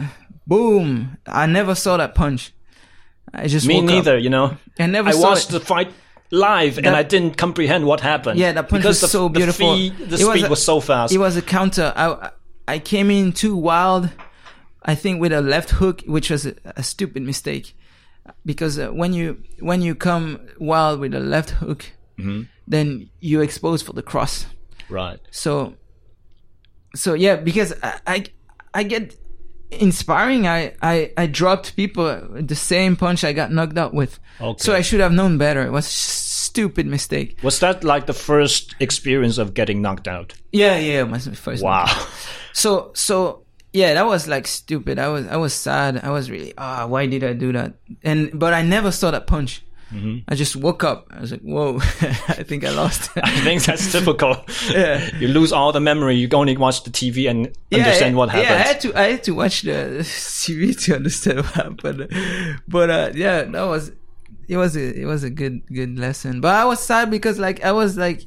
[0.46, 1.16] Boom!
[1.26, 2.52] I never saw that punch.
[3.32, 3.90] I just Me woke up.
[3.90, 4.56] neither, you know.
[4.78, 5.52] I never I watched it.
[5.52, 5.92] the fight
[6.32, 8.38] live and I didn't comprehend what happened.
[8.38, 9.76] Yeah, that punch because was the, so the beautiful.
[9.76, 11.12] the It was speed a- was so fast.
[11.14, 11.92] It was a counter.
[11.96, 12.30] I
[12.66, 14.10] I came in too wild.
[14.82, 17.76] I think with a left hook, which was a, a stupid mistake,
[18.46, 21.84] because uh, when you when you come wild with a left hook,
[22.18, 22.42] Mm-hmm.
[22.68, 24.44] then you expose for the cross.
[24.90, 25.18] right.
[25.30, 25.74] So,
[26.94, 28.24] so yeah, because I I,
[28.74, 29.16] I get
[29.70, 30.46] inspiring.
[30.46, 32.04] I, I I dropped people
[32.42, 34.18] the same punch I got knocked out with.
[34.40, 34.62] Okay.
[34.62, 35.62] So I should have known better.
[35.66, 37.38] It was a stupid mistake.
[37.42, 40.34] Was that like the first experience of getting knocked out?
[40.52, 41.62] Yeah, yeah, my first.
[41.62, 41.86] Wow.
[42.52, 44.98] So so yeah, that was like stupid.
[44.98, 46.00] I was I was sad.
[46.02, 47.74] I was really ah, why did I do that?
[48.02, 49.62] And but I never saw that punch.
[49.92, 50.18] Mm-hmm.
[50.28, 51.08] I just woke up.
[51.10, 51.78] I was like, whoa,
[52.28, 53.10] I think I lost.
[53.16, 54.36] I think that's typical.
[54.70, 55.10] Yeah.
[55.18, 56.14] You lose all the memory.
[56.14, 58.50] You only watch the TV and understand what happened.
[58.50, 62.08] Yeah, I had to I had to watch the TV to understand what happened.
[62.68, 63.92] But uh, yeah, that was
[64.48, 66.40] it was a it was a good good lesson.
[66.40, 68.26] But I was sad because like I was like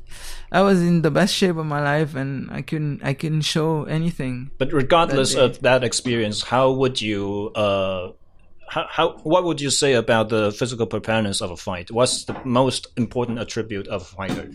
[0.53, 3.85] I was in the best shape of my life and I couldn't I couldn't show
[3.85, 4.51] anything.
[4.59, 8.11] But regardless That of that experience, how would you uh
[8.69, 11.89] how, how what would you say about the physical preparedness of a fight?
[11.89, 14.51] What's the most important attribute of a fighter?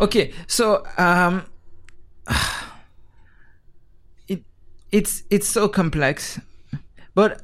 [0.00, 1.46] Okay, so um,
[4.28, 4.44] it
[4.92, 6.38] it's it's so complex,
[7.14, 7.40] but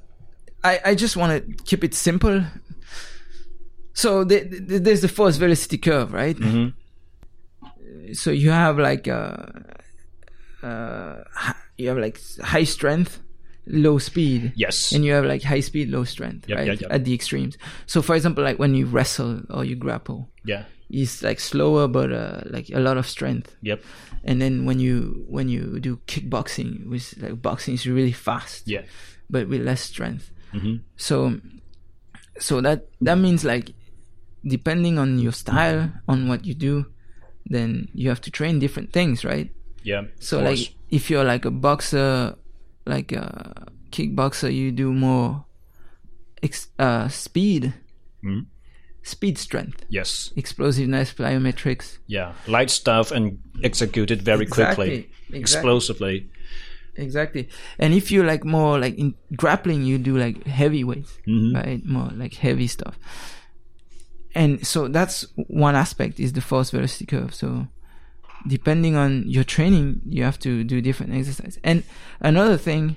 [0.63, 2.45] I I just want to keep it simple.
[3.95, 6.37] So the, the, there's the force velocity curve, right?
[8.15, 9.37] So you have like uh,
[10.63, 11.23] uh,
[11.77, 13.21] you have like high strength,
[13.67, 14.53] low speed.
[14.57, 14.93] Yes.
[14.93, 16.67] And you have like high speed, low strength, Yep, right?
[16.69, 16.93] yep, yep.
[16.93, 17.57] At the extremes.
[17.87, 20.65] So for example, like when you wrestle or you grapple, yeah.
[20.91, 23.83] it's like slower but uh, like a lot of strength Yep.
[24.23, 28.83] and then when you when you do kickboxing which like boxing is really fast Yeah.
[29.31, 30.83] but with less strength Mhm.
[30.97, 31.41] so
[32.39, 33.73] so that that means like
[34.45, 36.85] depending on your style on what you do
[37.47, 39.51] then you have to train different things right
[39.83, 40.03] Yeah.
[40.19, 40.71] so like course.
[40.91, 42.37] if you're like a boxer
[42.87, 45.45] like a kickboxer you do more
[46.43, 47.75] ex- uh speed
[48.25, 48.47] Mhm.
[49.03, 50.33] speed strength yes.
[50.37, 52.33] explosiveness plyometrics Yeah.
[52.47, 54.97] Light stuff and execute it very quickly, Exactly,
[55.29, 55.41] exactly.
[55.41, 56.29] explosively.
[56.97, 57.49] Exactly.
[57.79, 61.57] And if you like more like in grappling, you do like heavy weights, Mm-hmm.
[61.57, 61.85] right?
[61.85, 62.97] More like heavy stuff.
[64.35, 67.35] And so that's one aspect is the force velocity curve.
[67.35, 67.69] So
[68.49, 71.59] depending on your training, you have to do different exercises.
[71.63, 71.85] And
[72.21, 72.97] another thing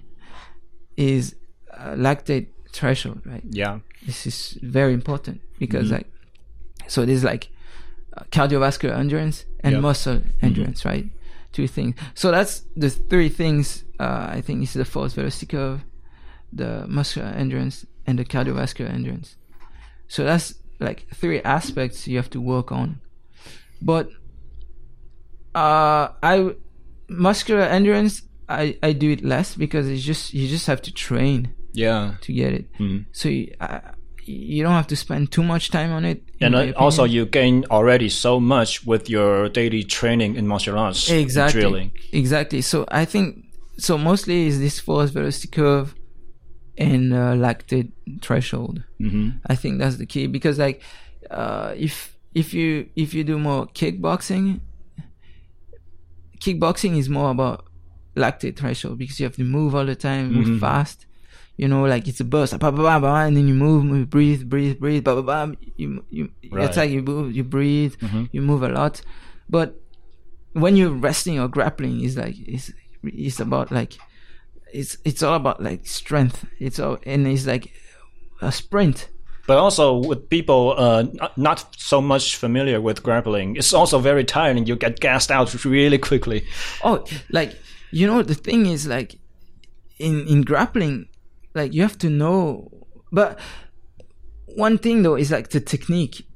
[0.96, 1.36] is
[1.74, 3.44] uh, lactate threshold, right?
[3.50, 3.80] Yeah.
[4.06, 5.96] This is very important because Mm-hmm.
[5.96, 6.08] like,
[6.88, 7.50] so there's like
[8.16, 9.80] uh, cardiovascular endurance and Yeah.
[9.82, 11.06] muscle endurance, right?
[11.52, 11.96] Two things.
[12.14, 13.84] So that's the three things.
[14.00, 15.82] Uh, I think is the force velocity curve,
[16.54, 19.36] the muscular endurance, and the cardiovascular endurance.
[20.08, 23.00] So that's like three aspects you have to work on.
[23.82, 24.10] But
[25.56, 26.52] uh, I
[27.10, 31.54] muscular endurance, I I do it less because it's just you just have to train
[31.74, 32.16] Yeah.
[32.22, 32.66] to get it.
[32.80, 33.06] Mhm.
[33.12, 33.80] So you, uh,
[34.26, 36.22] you don't have to spend too much time on it.
[36.42, 41.10] And uh, also, you gain already so much with your daily training in martial arts,
[41.10, 41.92] exactly, drilling.
[42.12, 42.62] exactly.
[42.62, 43.46] So I think
[43.78, 43.98] so.
[43.98, 45.96] Mostly is this force velocity curve
[46.78, 48.84] and uh, lactate threshold.
[49.00, 50.82] hmm I think that's the key because like
[51.32, 54.60] uh, if if you if you do more kickboxing,
[56.40, 57.66] kickboxing is more about
[58.16, 60.60] lactate threshold because you have to move all the time, move Mhm.
[60.60, 61.06] fast.
[61.58, 64.10] You know, like it's a burst, bah, bah, bah, bah, and then you move, move,
[64.12, 65.56] breathe, breathe, breathe, blah, blah, blah.
[65.76, 66.66] You, you, Right.
[66.66, 68.30] it's like you move, you breathe, Mhm.
[68.32, 69.02] you move a lot.
[69.50, 69.82] But
[70.54, 72.72] when you're wrestling or grappling, it's like, it's,
[73.04, 73.98] it's about like,
[74.74, 76.46] it's, it's all about like strength.
[76.60, 77.72] It's all, and it's like
[78.42, 79.10] a sprint.
[79.48, 84.26] But also with people uh, not, not so much familiar with grappling, it's also very
[84.26, 84.66] tiring.
[84.66, 86.46] You get gassed out really quickly.
[86.84, 87.58] Oh, like
[87.92, 89.18] you know, the thing is like
[90.00, 91.08] in in grappling,
[91.56, 92.70] like you have to know.
[93.10, 93.40] But
[94.48, 96.28] one thing though is like the technique,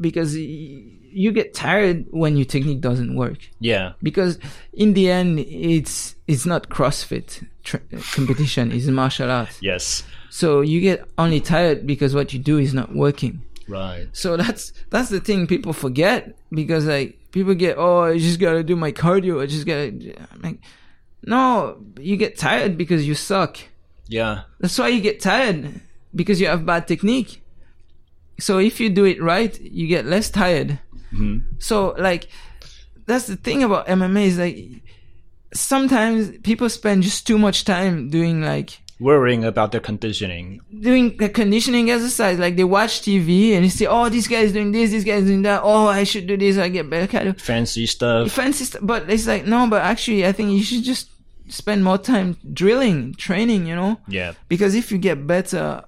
[0.00, 3.92] because y- you get tired when your technique doesn't work Yeah.
[4.02, 4.38] because
[4.72, 7.80] in the end it's it's not CrossFit tra-
[8.14, 10.04] competition it's martial arts Yes.
[10.30, 14.08] so you get only tired because what you do is not working Right.
[14.12, 18.62] so that's that's the thing people forget because like people get oh I just gotta
[18.62, 19.88] do my cardio I just gotta
[20.32, 20.58] I'm like
[21.24, 23.58] no you get tired because you suck
[24.08, 24.42] Yeah.
[24.60, 25.80] that's why you get tired
[26.14, 27.42] because you have bad technique
[28.40, 30.78] so if you do it right you get less tired
[31.12, 31.56] Mm-hmm.
[31.58, 32.28] so like
[33.06, 34.58] that's the thing about MMA is like
[35.54, 40.60] sometimes people spend just too much time doing like Worrying about their conditioning.
[40.80, 42.38] doing the conditioning exercise.
[42.38, 45.14] Like they watch TV and they say, "Oh, this guy is doing this, this guy
[45.14, 45.62] is doing that.
[45.64, 46.56] Oh, I should do this.
[46.56, 48.30] I get better cardio." Fancy stuff.
[48.30, 49.66] Fancy, stuff but it's like no.
[49.68, 51.10] But actually, I think you should just
[51.48, 53.66] spend more time drilling, training.
[53.66, 54.34] You know, Yeah.
[54.48, 55.82] because if you get better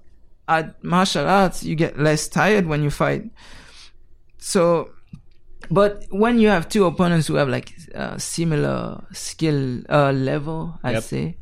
[0.49, 3.31] at martial arts, you get less tired when you fight.
[4.39, 4.91] So,
[5.71, 10.95] but when you have two opponents who have like uh, similar skill uh, level, I'd
[10.95, 11.03] Yep.
[11.03, 11.37] say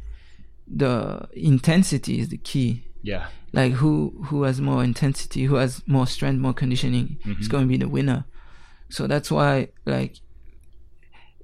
[0.66, 3.26] the intensity is the key Yeah.
[3.52, 7.68] like who who has more intensity who has more strength more conditioning is going to
[7.68, 8.24] be the winner
[8.88, 10.14] so that's why like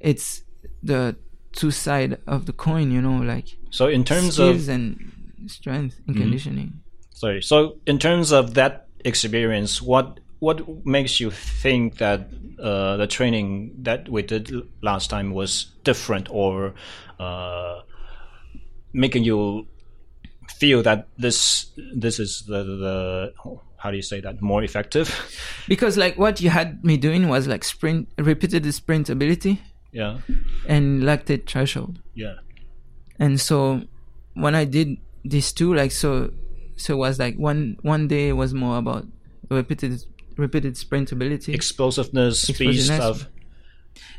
[0.01, 0.43] it's
[0.83, 1.17] the
[1.53, 5.13] two side of the coin you know like So in terms skills of and
[5.47, 6.81] strength and conditioning
[7.13, 7.43] sorry.
[7.43, 12.29] So in terms of that experience, what what makes you think that
[12.61, 14.51] uh, the training that we did
[14.83, 16.75] last time was different or
[17.19, 17.81] uh,
[18.93, 19.67] making you
[20.49, 23.33] feel that this this is the the
[23.77, 25.09] how do you say that more effective?
[25.69, 30.19] because like what you had me doing was like sprint repeated sprint ability yeah.
[30.67, 32.35] and lactate threshold Yeah.
[33.19, 33.83] and so
[34.35, 36.33] when I did these two, like so,
[36.77, 39.07] so it was like one one day was more about
[39.51, 40.05] repeated
[40.39, 43.27] repeated sprint ability, Explosiveness, speed stuff.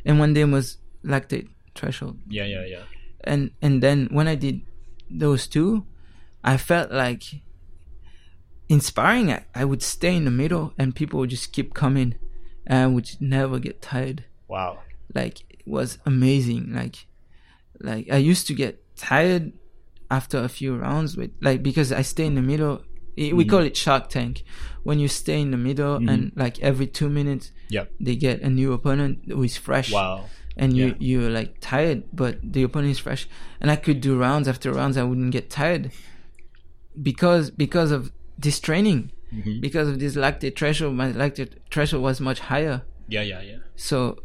[0.06, 2.20] and one day was lactate threshold.
[2.30, 2.84] Yeah, yeah, yeah.
[3.24, 4.62] And and then when I did
[5.10, 5.86] those two,
[6.44, 7.24] I felt like
[8.68, 9.32] inspiring.
[9.32, 12.16] I, I would stay in the middle, and people would just keep coming,
[12.68, 14.26] and I would never get tired.
[14.48, 14.80] Wow.
[15.14, 17.06] like it was amazing like
[17.80, 19.54] like i used to get tired
[20.10, 22.82] after a few rounds with like because i stay in the middle
[23.40, 24.44] We call it shark tank
[24.88, 27.86] when you stay in the middle and like every two minutes Yeah.
[28.00, 30.26] they get a new opponent who is fresh Wow.
[30.62, 30.94] and you Yeah.
[31.08, 33.24] you're like tired but the opponent is fresh
[33.62, 35.92] and i could do rounds after rounds i wouldn't get tired
[37.02, 39.60] because because of this training Mm-hmm.
[39.62, 43.58] because of this lactate threshold my lactate threshold was much higher Yeah, yeah, yeah.
[43.76, 44.18] so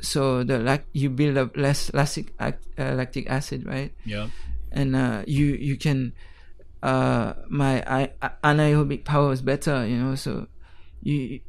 [0.00, 4.28] so the lac you build up less lactic ac- uh, lactic acid right Yeah.
[4.70, 6.12] and uh, you you can
[6.82, 8.10] uh my I,
[8.42, 10.46] anaerobic power is better you know so
[11.02, 11.40] you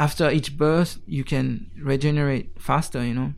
[0.00, 3.34] after each burst you can regenerate faster you know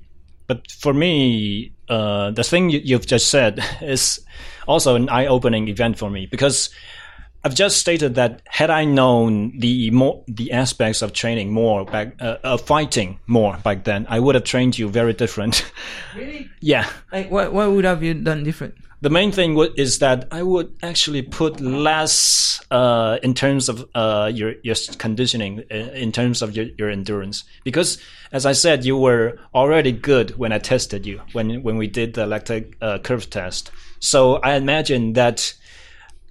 [0.50, 4.18] But for me, uh, the thing you, you've just said is
[4.66, 6.70] also an eye-opening event for me because
[7.44, 12.20] I've just stated that had I known the more the aspects of training more back,
[12.20, 15.70] uh, of fighting more back then, I would have trained you very different.
[16.16, 16.90] really yeah.
[17.12, 20.42] like what what would have you done different The main thing wa- is that I
[20.42, 26.42] would actually put less uh, in terms of uh, your your conditioning, uh, in terms
[26.42, 27.98] of your, your endurance, because
[28.32, 32.14] as I said, you were already good when I tested you when when we did
[32.14, 33.70] the lactic uh, curve test.
[34.00, 35.54] So I imagine that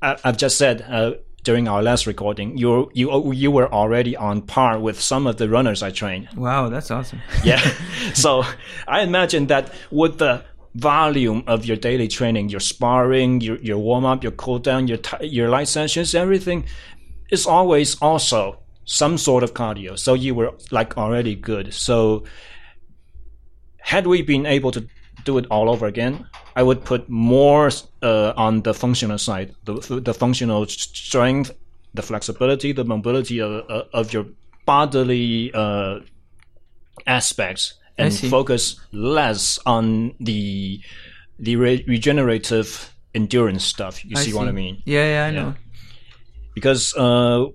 [0.02, 0.82] I, I've just said.
[0.88, 1.14] Uh,
[1.46, 5.48] during our last recording, you you you were already on par with some of the
[5.48, 6.28] runners I trained.
[6.36, 7.62] wow that's awesome Yeah.
[8.14, 8.44] so
[8.86, 10.44] I imagine that with the
[10.76, 14.98] volume of your daily training, your sparring, your, your warm up, your cool down, your,
[14.98, 16.66] ti your light sessions, everything
[17.32, 19.98] is always also some sort of cardio.
[19.98, 21.74] So you were like already good.
[21.74, 22.24] So
[23.80, 24.88] had we been able to
[25.26, 27.70] do it all over again, I would put more
[28.02, 31.52] uh, on the functional side, the, the functional strength,
[31.94, 34.26] the flexibility, the mobility of, of your
[34.66, 36.00] bodily uh,
[37.08, 40.80] aspects, and focus less on the
[41.40, 44.04] the re- regenerative endurance stuff.
[44.06, 44.82] You see, what I mean?
[44.86, 45.56] yeah yeah i know
[46.56, 47.46] Because uh,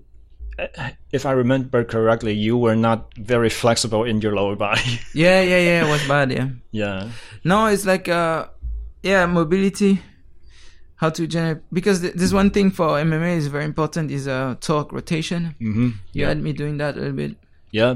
[1.11, 4.99] if I remember correctly, you were not very flexible in your lower body.
[5.13, 7.09] yeah yeah yeah it was bad yeah yeah.
[7.43, 8.47] No, it's like uh,
[9.03, 9.99] yeah, mobility.
[10.97, 14.55] How to generate because th- there's one thing for MMA is very important is uh
[14.61, 15.53] torque rotation.
[15.59, 15.89] Mm-hmm.
[16.13, 17.35] You had me doing that a little bit
[17.71, 17.95] Yeah.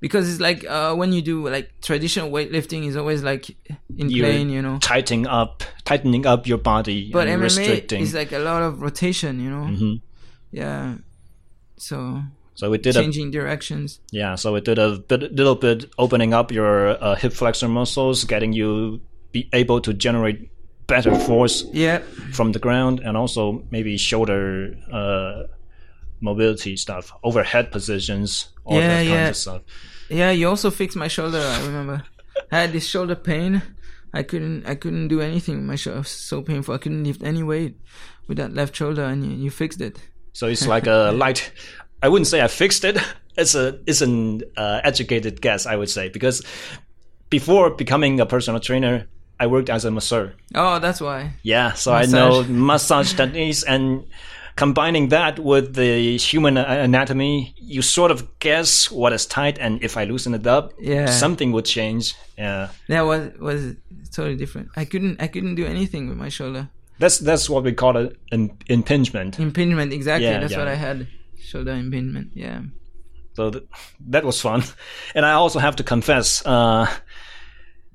[0.00, 3.50] Because it's like uh when you do like traditional weightlifting is always like
[3.96, 4.78] in You're plane, you know.
[4.80, 8.00] tightening up, tightening up your body, But and MMA restricting.
[8.02, 9.66] is like a lot of rotation, you know.
[9.70, 10.00] Mhm.
[10.52, 10.94] Yeah.
[11.76, 12.22] So
[12.54, 14.00] So we did a changing directions.
[14.10, 14.34] yeah.
[14.36, 18.52] So we did a bit, little bit opening up your uh, hip flexor muscles, getting
[18.52, 19.00] you
[19.32, 20.48] be able to generate
[20.88, 21.98] better force Yeah,
[22.32, 25.42] from the ground, and also maybe shoulder uh,
[26.20, 29.28] mobility stuff, overhead positions, all Yeah, that kinds yeah.
[29.28, 29.62] of stuff.
[30.10, 30.30] yeah.
[30.30, 31.38] You also fixed my shoulder.
[31.40, 32.04] I remember.
[32.52, 33.62] I had this shoulder pain.
[34.14, 34.66] I couldn't.
[34.66, 35.56] I couldn't do anything.
[35.56, 36.74] with My shoulder was so painful.
[36.74, 37.76] I couldn't lift any weight
[38.28, 39.98] with that left shoulder, and you, you fixed it.
[40.32, 41.50] So it's like a light.
[42.02, 42.96] I wouldn't say I fixed it.
[43.36, 46.42] It's a it's an uh, educated guess, I would say, because
[47.30, 49.06] before becoming a personal trainer,
[49.38, 50.34] I worked as a masseur.
[50.54, 51.34] Oh, that's why.
[51.42, 52.14] Yeah, so Massage.
[52.14, 54.04] I know massage techniques and
[54.58, 59.96] combining that with the human anatomy, you sort of guess what is tight, and if
[59.96, 61.06] I loosen it up, Yeah.
[61.06, 62.14] something would change.
[62.38, 63.60] Yeah, That was was
[64.16, 64.68] totally different.
[64.76, 65.16] I couldn't.
[65.22, 66.68] I couldn't do anything with my shoulder.
[67.00, 69.38] that's that's what we call it an impingement.
[69.38, 69.92] Impingement.
[69.92, 70.26] Exactly.
[70.28, 70.58] Yeah, that's yeah.
[70.62, 71.06] what I had.
[71.50, 72.28] Shoulder impingement.
[72.34, 72.60] Yeah.
[73.36, 73.64] So th-
[74.10, 74.62] that was fun.
[75.14, 76.86] And I also have to confess, uh,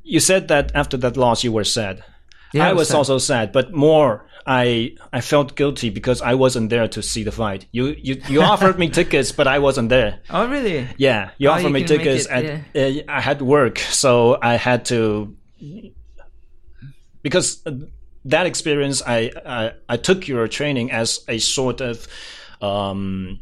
[0.04, 1.96] you said that after that loss you were sad.
[2.54, 6.70] Yeah, I I was also sad, but more I I felt guilty because I wasn't
[6.70, 7.66] there to see the fight.
[7.72, 10.20] You you, you offered me tickets, but I wasn't there.
[10.30, 10.88] Oh, really?
[10.98, 14.56] Yeah, you Oh, offered you me tickets, it, and uh, I had work, so I
[14.56, 15.36] had to
[17.22, 17.64] because
[18.26, 22.08] that experience, I, I I took your training as a sort of
[22.62, 23.40] um,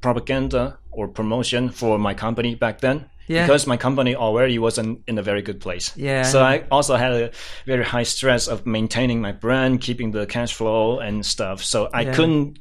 [0.00, 3.08] propaganda or promotion for my company back then.
[3.28, 3.44] Yeah.
[3.46, 5.92] Because my company already wasn't in a very good place.
[5.96, 7.30] Yeah, So I also had a
[7.66, 11.62] very high stress of maintaining my brand, keeping the cash flow and stuff.
[11.64, 12.12] So I Yeah.
[12.14, 12.58] couldn't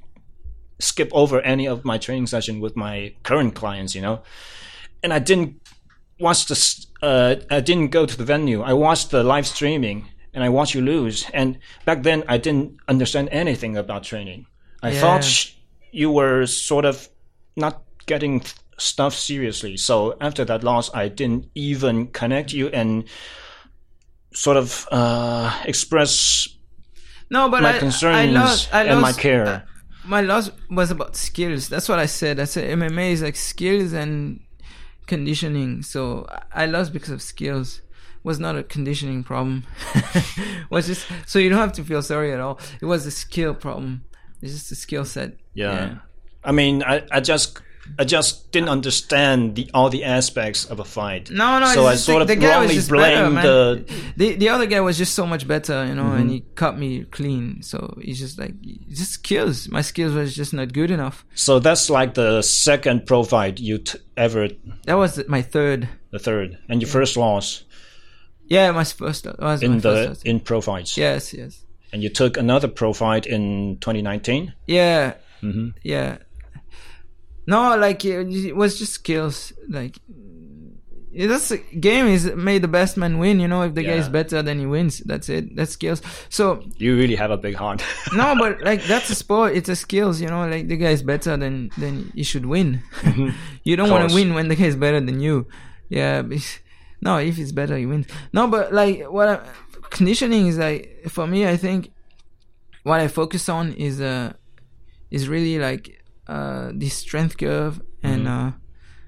[0.80, 4.22] skip over any of my training session with my current clients, you know.
[5.03, 5.61] And I didn't
[6.20, 6.86] watch the.
[7.01, 8.61] Uh, I didn't go to the venue.
[8.61, 11.30] I watched the live streaming, and I watched you lose.
[11.34, 14.47] And back then, I didn't understand anything about training.
[14.82, 15.01] I Yeah.
[15.01, 15.51] thought
[15.91, 17.07] you were sort of
[17.55, 18.41] not getting
[18.78, 19.78] stuff seriously.
[19.78, 23.05] So after that loss, I didn't even connect you and
[24.34, 26.47] sort of uh, express
[27.30, 28.73] No, but my I, concerns I lost.
[28.73, 29.45] I and my care.
[29.47, 29.61] uh,
[30.05, 31.69] my loss was about skills.
[31.69, 32.39] That's what I said.
[32.39, 34.39] I said MMA is like skills and
[35.07, 35.82] conditioning.
[35.84, 37.82] So I lost because of skills.
[38.23, 39.65] Was not a conditioning problem.
[40.71, 42.59] was just so you don't have to feel sorry at all.
[42.82, 44.03] It was a skill problem.
[44.41, 45.38] It's just a skill set.
[45.53, 45.99] Yeah.
[46.43, 47.61] I mean, I, I just
[47.97, 51.29] I just didn't understand the all the aspects of a fight.
[51.29, 51.67] No, no.
[51.67, 53.43] So I just sort the, of the guy was wrongly better, blamed man.
[53.45, 53.86] the.
[53.93, 54.09] Mm-hmm.
[54.17, 57.03] the the other guy was just so much better, you know, and he cut me
[57.05, 57.61] clean.
[57.61, 58.53] So he's just like
[58.89, 59.69] just skills.
[59.69, 61.25] My skills was just not good enough.
[61.36, 64.49] So that's like the second pro fight you t- ever,
[64.86, 65.88] That was my third.
[66.11, 67.63] the third, and your first loss
[68.47, 70.21] Yeah, my first was my in the loss.
[70.23, 70.97] in pro fights.
[70.97, 71.63] Yes, yes.
[71.93, 74.53] And you took another pro fight in 2019.
[74.67, 75.13] Yeah.
[75.41, 75.69] Mm-hmm.
[75.83, 76.17] Yeah.
[77.48, 79.54] No, like it was just skills.
[79.70, 79.98] Like
[81.16, 83.39] this game is made the best man win.
[83.39, 85.00] You know, if the guy is better, then he wins.
[85.00, 85.56] That's it.
[85.56, 86.02] That's skills.
[86.30, 87.84] So You really have a big heart.
[88.14, 89.54] no, but like that's a sport.
[89.54, 90.20] It's a skills.
[90.20, 92.82] You know, like the guy is better, then then you should win.
[93.64, 95.48] you don't want to win when the guy is better than you.
[95.89, 96.24] Yeah.
[97.02, 98.06] No, if it's better, you win.
[98.34, 99.39] No, but like what I,
[99.91, 101.48] conditioning is like for me.
[101.48, 101.91] I think
[102.84, 104.34] what I focus on is uh
[105.12, 108.51] is really like uh the strength curve and uh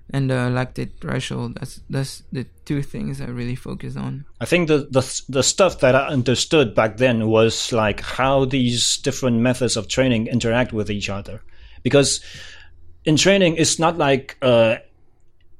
[0.09, 1.57] and the lactate threshold.
[1.59, 4.26] That's that's the two things I really focus on.
[4.39, 8.97] I think the, the the stuff that I understood back then was like how these
[8.97, 11.41] different methods of training interact with each other,
[11.84, 12.22] because
[13.03, 14.78] in training it's not like uh,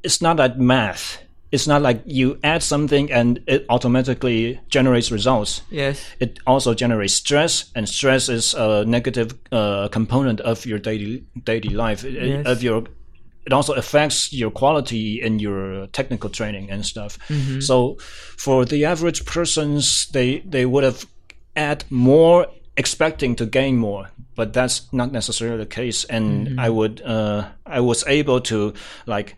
[0.04, 1.20] it's not like math.
[1.52, 5.62] It's not like you add something and it automatically generates results.
[5.72, 6.06] Yes.
[6.20, 11.70] It also generates stress, and stress is a negative uh, component of your daily daily
[11.70, 12.04] life.
[12.04, 12.46] It- Yes.
[12.46, 12.84] Of your,
[13.46, 17.18] it also affects your quality in your technical training and stuff.
[17.62, 17.96] So,
[18.38, 21.06] for the average persons, they they would have
[21.56, 26.04] add more, expecting to gain more, but that's not necessarily the case.
[26.10, 28.74] And I would, uh, I was able to
[29.08, 29.36] like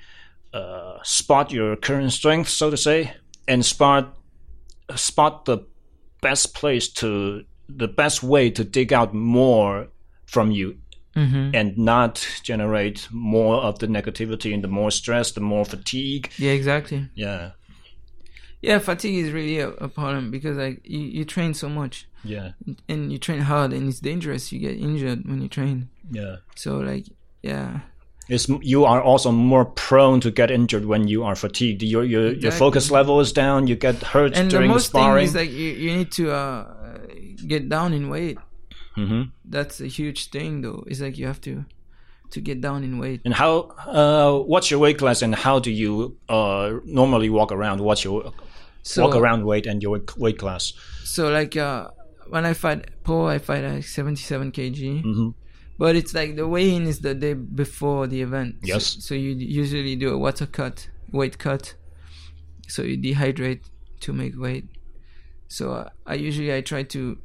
[0.54, 3.14] uh, spot your current strength, so to say,
[3.48, 4.16] and spot
[4.96, 5.60] spot the
[6.22, 9.88] best place to the best way to dig out more
[10.26, 10.78] from you
[11.16, 11.56] Mm-hmm.
[11.56, 16.52] and not generate more of the negativity and the more stress the more fatigue Yeah.
[16.52, 17.10] Exactly.
[17.16, 17.52] yeah
[18.62, 22.52] Yeah, fatigue is really a, a problem because like you, you train so much yeah
[22.88, 24.52] and you train hard and it's dangerous.
[24.52, 25.90] You get injured when you train.
[26.12, 27.06] yeah So like
[27.42, 27.80] yeah.
[28.30, 32.32] It's you are also more prone to get injured when you are fatigued your your,
[32.32, 35.52] your focus level is down you get hurt And during the most thing is like
[35.52, 36.64] you, you need to uh
[37.48, 38.38] get down in weight.
[38.96, 40.84] hmm That's a huge thing though.
[40.88, 41.66] It's like you have to
[42.32, 43.22] to get down in weight.
[43.26, 43.52] And how?
[43.88, 47.82] Uh, what's your weight class, and how do you uh, normally walk around?
[47.82, 48.32] What's your
[48.84, 50.74] So walk around weight and your weight class?
[51.04, 51.88] So like uh,
[52.30, 55.04] when I fight Paul, I fight at 77 kg.
[55.04, 55.34] Mhm.
[55.80, 58.58] But it's like the weigh-in is the day before the event.
[58.62, 58.98] Yes.
[59.00, 61.74] So, you usually do a water cut, weight cut.
[62.68, 63.64] So you dehydrate
[64.02, 64.66] to make weight.
[65.48, 67.18] So uh, I usually I try to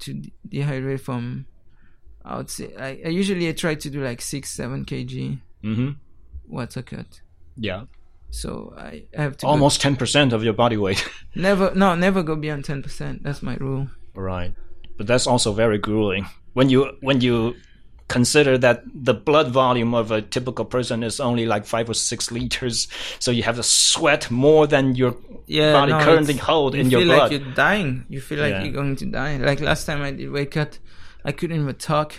[0.00, 1.46] to dehydrate from.
[2.24, 5.90] I would say I, I usually I try to do like six seven kg hmm
[6.48, 7.20] water cut.
[7.56, 7.84] Yeah,
[8.30, 11.06] So I, I have to almost ten percent of your body weight.
[11.34, 13.22] never no never go beyond ten percent.
[13.22, 13.88] That's my rule.
[14.14, 14.52] right,
[14.96, 17.54] but that's also very grueling when you when you
[18.08, 22.30] consider that the blood volume of a typical person is only like five or six
[22.32, 22.88] liters,
[23.18, 25.14] so you have to sweat more than your
[25.46, 27.32] yeah, body no, currently hold in your blood.
[27.32, 28.06] You feel like you're dying.
[28.08, 28.62] You feel like Yeah.
[28.64, 29.36] you're going to die.
[29.36, 30.78] Like last time I did weight cut,
[31.24, 32.14] I couldn't even talk.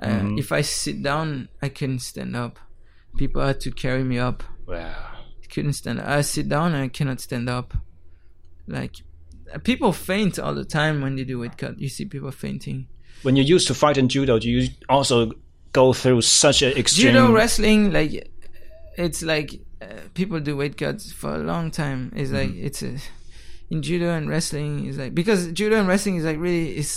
[0.00, 0.38] Uh, Mm-hmm.
[0.38, 2.58] If I sit down, I couldn't stand up.
[3.16, 4.42] People had to carry me up.
[4.66, 4.76] Wow.
[5.42, 6.00] I couldn't stand.
[6.00, 7.74] I sit down, I cannot stand up.
[8.66, 8.96] Like
[9.62, 11.78] people faint all the time when they do weight cut.
[11.78, 12.88] You see people fainting.
[13.24, 15.32] When you used to fight in judo, do you also
[15.72, 17.12] go through such an extreme?
[17.14, 18.30] Judo wrestling, like
[18.96, 22.12] it's like uh, people do weight cuts for a long time.
[22.14, 22.66] It's like Mm-hmm.
[22.66, 22.96] it's a
[23.70, 26.88] in judo and wrestling is like because judo and wrestling is like really is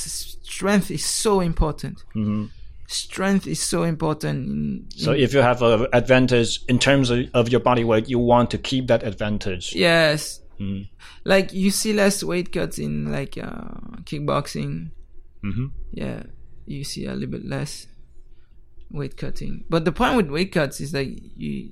[0.43, 2.03] strength is so important.
[2.15, 2.49] Mhm.
[2.89, 4.47] Strength is so important.
[4.49, 8.07] In, So in- if you have an advantage in terms of, of your body weight,
[8.09, 9.73] you want to keep that advantage.
[9.75, 10.87] yes, Mm.
[11.23, 14.89] like you see less weight cuts in like uh, kickboxing.
[15.47, 15.71] Mhm.
[15.91, 16.23] Yeah,
[16.65, 17.87] you see a little bit less
[18.91, 19.63] weight cutting.
[19.69, 21.71] But the point with weight cuts is like you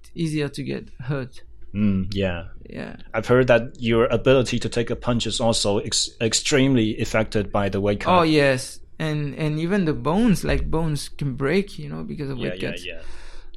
[0.00, 1.42] it's easier to get hurt.
[1.74, 2.48] Mm, yeah.
[2.68, 2.96] Yeah.
[3.14, 7.68] I've heard that your ability to take a punch is also ex- extremely affected by
[7.68, 8.18] the weight cut.
[8.18, 12.38] Oh yes, and and even the bones, like bones, can break, you know, because of
[12.38, 12.86] yeah, weight yeah, cuts.
[12.86, 13.00] yeah.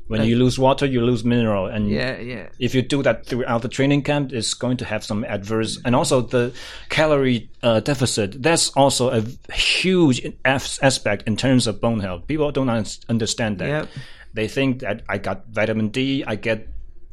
[0.07, 2.49] When you lose water, you lose mineral, and yeah, yeah.
[2.59, 5.95] if you do that throughout the training camp, it's going to have some adverse, and
[5.95, 6.53] also the
[6.89, 8.43] calorie uh, deficit.
[8.43, 9.23] That's also a
[9.53, 12.27] huge aspect in terms of bone health.
[12.27, 13.67] People don't un- understand that.
[13.67, 13.89] Yep.
[14.33, 16.67] They think that I got vitamin D, I get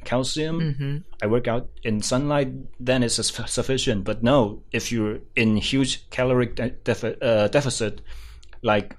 [0.05, 0.97] calcium, Mm-hmm.
[1.23, 2.49] I work out in sunlight,
[2.81, 3.15] then it's
[3.51, 4.05] sufficient.
[4.05, 6.75] But no, if you're in huge caloric de-
[7.23, 8.01] uh, deficit,
[8.63, 8.97] like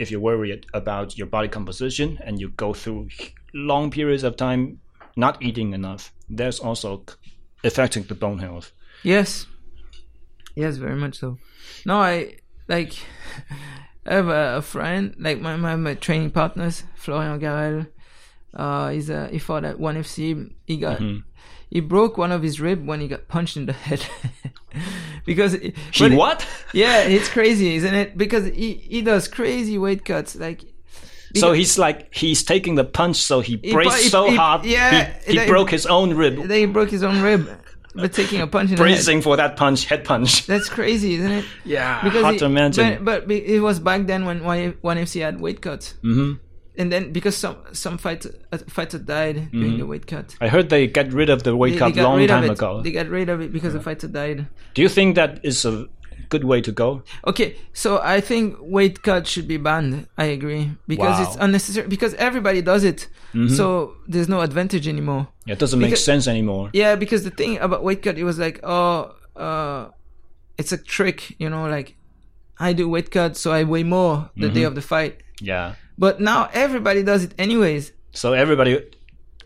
[0.00, 3.08] if you're worried about your body composition and you go through
[3.52, 4.80] long periods of time
[5.14, 7.04] not eating enough, that's also
[7.62, 8.72] affecting the bone health.
[9.02, 9.46] Yes.
[10.56, 11.38] Yes, very much so.
[11.84, 12.94] No, I like.
[14.06, 17.86] I have a, friend, like my, my my training partners, Florian Garel.
[18.54, 20.50] Uh, he's a he fought at one FC.
[20.66, 21.20] He got Mm-hmm.
[21.70, 24.04] He broke one of his rib when he got punched in the head.
[25.24, 26.46] because it- He but- what?
[26.72, 28.16] Yeah, it's crazy, isn't it?
[28.18, 30.64] Because he he does crazy weight cuts, like.
[31.36, 34.64] So he's like he's taking the punch, so he He braced he- so he- hard,
[34.64, 37.48] yeah, he, that- broke his own rib, Then he broke his own rib,
[37.94, 38.94] but taking a punch in the head.
[38.94, 40.46] bracing for that punch, head punch.
[40.52, 41.44] That's crazy, isn't it?
[41.64, 43.04] Yeah, Because hard to imagine.
[43.04, 46.32] But, but it was back then when one FC had weight cuts, hmm
[46.78, 50.36] and then because some some fighter uh, fighter died during the weight cut.
[50.40, 52.82] I heard they got rid of the weight They, cut they long time ago.
[52.82, 54.46] They got rid of it because the fighter died.
[54.74, 55.86] Do you think that is a
[56.28, 57.02] good way to go?
[57.26, 60.06] Okay, so I think weight cut should be banned.
[60.16, 61.24] I agree because Wow.
[61.26, 61.88] it's unnecessary.
[61.88, 63.08] Because everybody does it,
[63.48, 65.28] so there's no advantage anymore.
[65.46, 66.70] It doesn't make sense anymore.
[66.72, 69.88] Yeah, because the thing about weight cut, it was like, oh, uh,
[70.58, 71.96] it's a trick, you know, like
[72.58, 75.22] I do weight cut, so I weigh more the day of the fight.
[75.40, 75.74] Yeah.
[76.00, 77.92] But now everybody does it anyways.
[78.12, 78.80] So everybody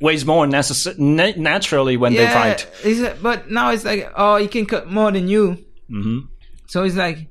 [0.00, 2.66] weighs more necess- na- naturally when they fight.
[3.20, 5.58] but now it's like, oh, he can cut more than you.
[5.90, 6.18] Mm-hmm.
[6.68, 7.28] So it's like,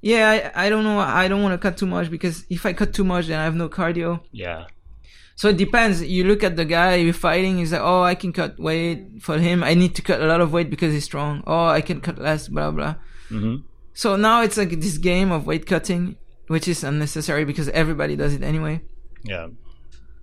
[0.00, 2.72] yeah, I, I don't know, I don't want to cut too much because if I
[2.72, 4.20] cut too much, then I have no cardio.
[4.30, 4.66] Yeah.
[5.34, 6.00] So it depends.
[6.02, 7.58] You look at the guy you're fighting.
[7.58, 9.64] He's like, oh, I can cut weight for him.
[9.64, 11.42] I need to cut a lot of weight because he's strong.
[11.48, 12.46] Oh, I can cut less.
[12.48, 12.94] Blah blah.
[13.30, 13.56] Mm-hmm.
[13.94, 16.16] So now it's like this game of weight cutting,
[16.52, 18.80] which is unnecessary because everybody does it anyway.
[19.24, 19.48] Yeah.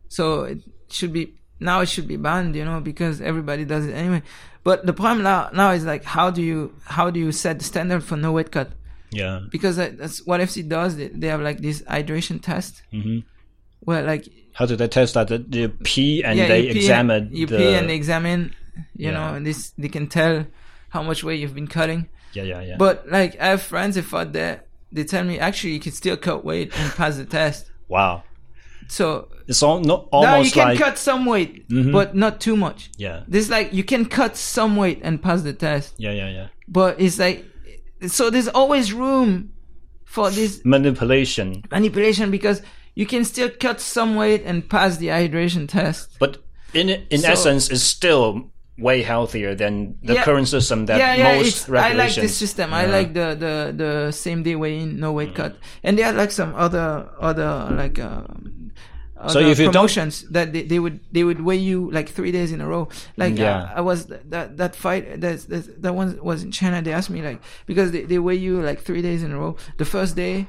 [0.08, 0.60] So it
[0.90, 1.24] should be
[1.60, 4.22] now it should be banned, you know, because everybody does it anyway.
[4.64, 6.60] But the problem now now is like how do you
[6.98, 8.70] how do you set the standard for no weight cut?
[9.12, 9.40] Yeah.
[9.56, 10.96] Because that's what FC does.
[10.98, 13.20] They, they have like this hydration test hmm
[13.88, 14.24] where like
[14.54, 15.28] How do they test that?
[15.30, 17.58] The- pee and yeah, they you pee examine and, you the.
[17.58, 18.42] pee and they examine,
[18.96, 19.12] you Yeah.
[19.18, 20.46] know, and this they can tell
[20.90, 22.02] how much weight you've been cutting.
[22.38, 22.78] yeah, yeah, yeah.
[22.78, 24.56] But like I have friends that fought there,
[24.92, 27.72] they tell me actually you can still cut weight and pass the test.
[27.88, 28.24] wow.
[28.88, 30.80] So It's all, no, now you can like.
[30.80, 31.92] cut some weight, Mhm.
[31.92, 32.90] but not too much.
[32.98, 33.22] Yeah.
[33.28, 36.48] This like you can cut some weight and pass the test, Yeah, yeah, yeah.
[36.68, 37.46] but it's like
[38.08, 39.52] so there's always room
[40.06, 41.64] for this Manipulation.
[41.70, 42.64] manipulation because
[42.96, 46.18] you can still cut some weight and pass the hydration test.
[46.20, 46.38] But
[46.74, 50.24] in in So- essence, it's still way healthier than the Yeah.
[50.24, 52.24] current system that yeah, yeah, most it's, I like regulations.
[52.24, 52.74] this system.
[52.74, 56.16] I like the, the, the same day weigh in, no weight cut, and they had
[56.16, 58.24] like some other other like uh,
[59.28, 62.08] So other if you don't- promotions that they, they would they would weigh you like
[62.08, 62.88] three days in a row.
[63.18, 63.64] Like Yeah.
[63.76, 66.82] uh, I was that that fight that that, that one was in China.
[66.82, 69.58] They asked me like because they, they weigh you like three days in a row.
[69.78, 70.48] The first day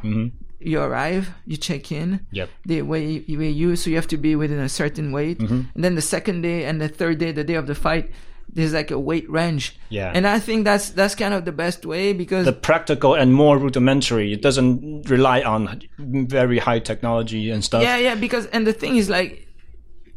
[0.61, 2.26] you arrive, you check in.
[2.32, 2.50] Yep.
[2.66, 5.38] They weigh, weigh you, so you have to be within a certain weight.
[5.38, 5.62] Mm-hmm.
[5.74, 8.11] And then the second day and the third day, the day of the fight,
[8.52, 9.78] there's like a weight range.
[9.88, 10.12] Yeah.
[10.14, 13.58] And I think that's that's kind of the best way because the practical and more
[13.58, 14.32] rudimentary.
[14.32, 17.82] It doesn't rely on very high technology and stuff.
[17.82, 18.14] yeah, yeah.
[18.14, 19.46] Because and the thing is like,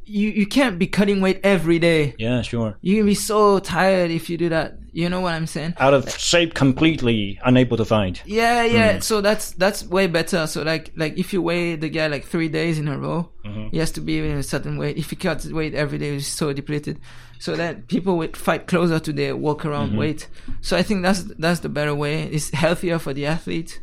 [0.06, 2.16] you you can't be cutting weight every day.
[2.18, 2.78] Yeah, sure.
[2.82, 4.80] You can be so tired if you do that.
[4.92, 5.74] You know what I'm saying?
[5.80, 8.22] Out of shape, completely unable to find.
[8.26, 8.94] Yeah, yeah.
[8.94, 9.00] Hmm.
[9.00, 10.46] So that's that's way better.
[10.46, 13.70] So like like if you weigh the guy like three days in a row, mm-hmm.
[13.70, 14.98] he has to be in a certain weight.
[14.98, 17.00] If he cuts weight every day, he's so depleted.
[17.40, 19.98] So that people would fight closer to their walk around mm-hmm.
[19.98, 20.28] weight.
[20.62, 22.24] So I think that's that's the better way.
[22.24, 23.82] It's healthier for the athlete,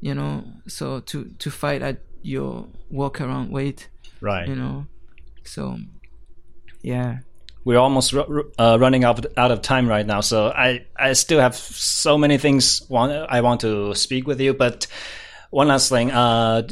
[0.00, 0.44] you know.
[0.66, 3.88] So to to fight at your walk around weight,
[4.20, 4.48] Right.
[4.48, 4.86] you know.
[5.50, 5.78] So
[6.82, 7.18] yeah.
[7.64, 10.86] We're almost ru- ru- uh, running out of, out of time right now, so I,
[10.96, 14.54] I still have so many things want, I want to speak with you.
[14.54, 14.86] But
[15.50, 16.62] one last thing, uh,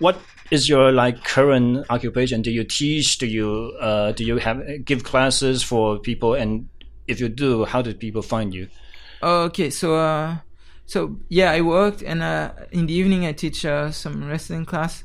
[0.00, 0.20] what
[0.50, 2.42] is your like current occupation?
[2.42, 3.18] Do you teach?
[3.18, 6.34] Do you uh, do you have give classes for people?
[6.34, 6.68] And
[7.06, 8.68] if you do, how do people find you?
[9.22, 10.36] Okay, so uh,
[10.84, 15.04] so yeah, I worked, and uh, in the evening I teach uh, some wrestling class.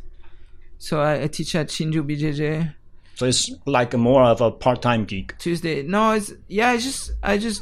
[0.82, 2.74] So I, I teach at Shinju BJJ
[3.16, 5.36] So it's like more of a part time gig.
[5.38, 5.84] Tuesday.
[5.84, 6.70] No, it's yeah.
[6.74, 7.60] I just I just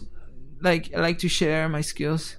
[0.62, 2.38] like I like to share my skills.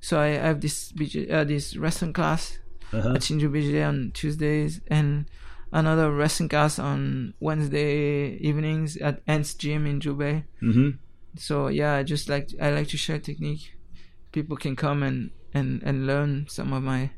[0.00, 2.58] So I, I have this BJ, uh, this wrestling class
[2.92, 3.14] Uh-huh.
[3.16, 5.24] at Shinju BJJ on Tuesdays, and
[5.72, 10.44] another wrestling class on Wednesday evenings at Ants Gym in Zhubei.
[10.60, 10.90] hmm
[11.36, 13.64] so yeah i just like i like to share technique
[14.32, 17.10] people can come and and and learn some of my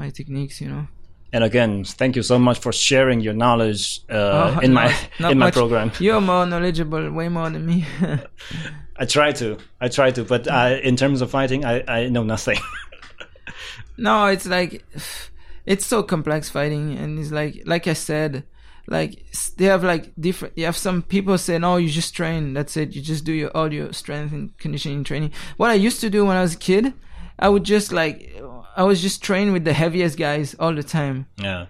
[0.00, 0.86] my techniques you know
[1.34, 5.38] And again, thank you so much for sharing your knowledge uh, Oh, in my in
[5.38, 5.54] my much.
[5.54, 5.90] program.
[5.98, 7.86] you're more knowledgeable way more than me
[8.98, 12.22] I try to, I try to, but uh, in terms of fighting, I, I know
[12.22, 12.58] nothing.
[13.96, 14.84] no it's like
[15.66, 18.42] it's so complex fighting and it's like like i said
[18.88, 19.22] like
[19.56, 22.94] they have like different you have some people say no you just train that's it
[22.94, 26.24] you just do your all your strength and conditioning training what i used to do
[26.24, 26.92] when i was a kid
[27.38, 28.31] i would just like
[28.76, 31.66] i was just train with the heaviest guys all the time yeah.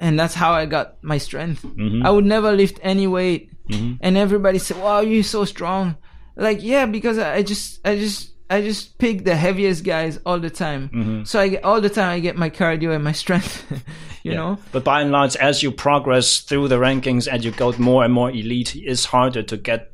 [0.00, 1.62] and that's how I got my strength.
[1.62, 2.06] Mm-hmm.
[2.06, 3.94] I would never lift any weight, mm-hmm.
[4.00, 5.96] and everybody said, "Wow, you're so strong."
[6.36, 10.50] Like, yeah, because I just, I just, I just pick the heaviest guys all the
[10.50, 10.88] time.
[10.88, 11.24] Mm-hmm.
[11.24, 13.66] So I get all the time I get my cardio and my strength.
[14.22, 17.72] you know, But by and large, as you progress through the rankings and you go
[17.78, 19.90] more and more elite, it's harder to get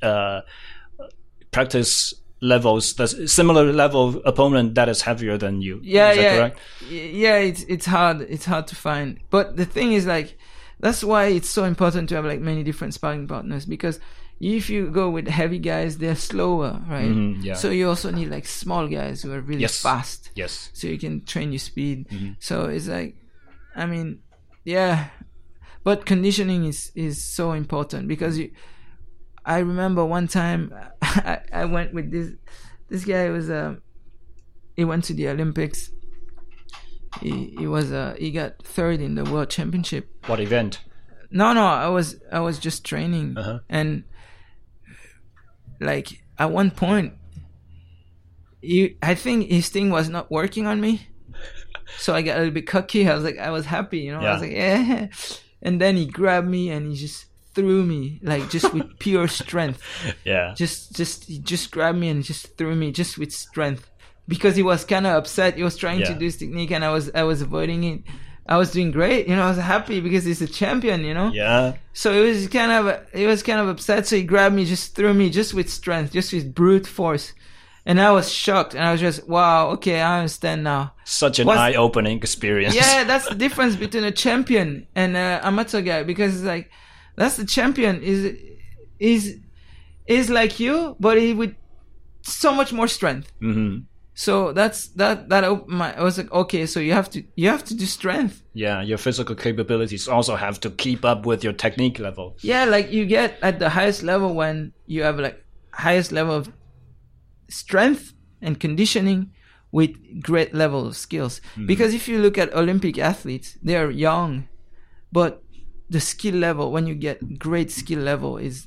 [0.00, 0.42] uh,
[1.50, 2.14] practice
[2.52, 5.80] levels, the similar level opponent that is heavier than you.
[5.82, 6.58] yeah, is that yeah, correct?
[6.90, 7.38] Yeah.
[7.48, 8.20] It's it's hard.
[8.34, 9.18] It's hard to find.
[9.30, 10.36] But the thing is, like,
[10.80, 13.98] that's why it's so important to have like many different sparring partners because.
[14.40, 17.08] If you go with heavy guys, they're slower, right?
[17.08, 17.54] Mhm, yeah.
[17.54, 19.80] So you also need like small guys who are really Yes.
[19.80, 20.30] fast.
[20.34, 20.70] Yes.
[20.74, 22.08] so you can train your speed.
[22.10, 22.32] Mm-hmm.
[22.40, 23.14] So it's like,
[23.76, 24.18] I mean,
[24.64, 24.94] yeah,
[25.84, 28.50] but conditioning is is so important because you.
[29.46, 30.72] I remember one time
[31.02, 32.30] I, I went with this
[32.88, 33.82] this guy was um
[34.76, 35.90] he went to the Olympics.
[37.20, 40.08] He he was uh he got third in the world championship.
[40.26, 40.80] What event?
[41.30, 43.58] No, no, I was I was just training, Uh-huh.
[43.68, 44.04] and
[45.80, 47.14] like at one point,
[48.60, 51.08] he I think his thing was not working on me,
[51.98, 53.08] so I got a little bit cocky.
[53.08, 54.20] I was like, I was happy, you know.
[54.20, 55.08] I was like, yeah,
[55.62, 59.82] and then he grabbed me and he just threw me like just with pure strength.
[60.24, 60.54] Yeah.
[60.56, 63.90] Just just he just grabbed me and just threw me just with strength
[64.28, 65.56] because he was kind of upset.
[65.56, 68.00] He was trying to do his technique and I was I was avoiding it.
[68.46, 69.44] I was doing great, you know.
[69.44, 71.30] I was happy because he's a champion, you know.
[71.32, 71.76] Yeah.
[71.94, 74.06] So it was kind of he was kind of upset.
[74.06, 77.32] So he grabbed me, just threw me, just with strength, just with brute force,
[77.86, 78.74] and I was shocked.
[78.74, 80.92] And I was just, wow, okay, I understand now.
[81.04, 82.74] Such an What's- eye-opening experience.
[82.74, 86.70] Yeah, that's the difference between a champion and a amateur guy because it's like
[87.16, 88.34] that's the champion is
[88.98, 89.38] is
[90.06, 91.54] is like you, but he with
[92.22, 93.32] so much more strength.
[93.40, 93.78] hmm
[94.16, 97.48] So that's that that op- my I was like, okay, so you have to you
[97.50, 98.42] have to do strength.
[98.54, 98.80] Yeah.
[98.90, 102.36] Your physical capabilities also have to keep up with your technique level.
[102.40, 105.38] Yeah, like you get at the highest level when you have like
[105.72, 106.48] highest level of
[107.48, 109.30] strength and conditioning
[109.72, 109.90] with
[110.22, 111.40] great level of skills.
[111.66, 114.46] Because if you look at Olympic athletes, they are young,
[115.10, 115.42] but
[115.90, 118.66] the skill level when you get great skill level is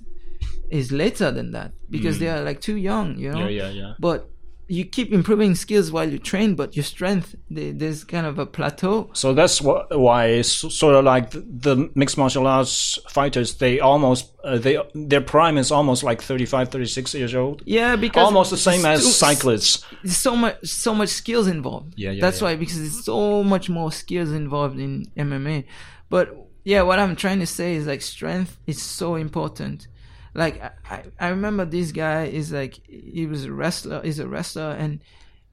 [0.70, 3.48] is later than that because they are like too young, you know.
[3.48, 3.94] Yeah, yeah, yeah.
[4.00, 4.30] But
[4.70, 8.46] you keep improving skills while you train, but your strength the- there's kind of a
[8.46, 9.10] plateau.
[9.14, 14.30] So that's wh- why, sort of like the, the mixed martial arts fighters, they almost
[14.44, 17.64] uh, they their prime is almost like 35, 36 years old.
[17.66, 19.86] Yeah, because Almost the same as too- cyclists.
[20.06, 21.94] So much so much skills involved.
[21.96, 22.48] Yeah, yeah, That's yeah.
[22.50, 25.64] why because there's so much more skills involved in MMA.
[26.10, 26.36] But
[26.68, 29.88] yeah, what I'm trying to say is like strength is so important.
[30.34, 30.62] Like
[30.92, 35.00] I, I, remember this guy is like he was a wrestler, he's a wrestler, and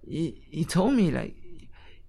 [0.04, 1.36] he he told me like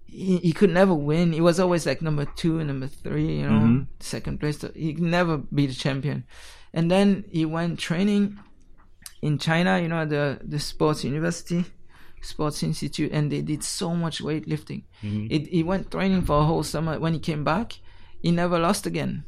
[0.06, 1.32] he, he could never win.
[1.32, 3.82] He was always like number two, number three, you know, Mm-hmm.
[4.00, 4.64] second place.
[4.74, 6.24] He could never be the champion.
[6.74, 8.40] And then he went training
[9.22, 11.64] in China, you know, the the sports university,
[12.22, 14.82] sports institute, and they did so much weightlifting.
[15.30, 16.98] It, he went training for a whole summer.
[16.98, 17.78] When he came back,
[18.26, 19.24] he never lost again,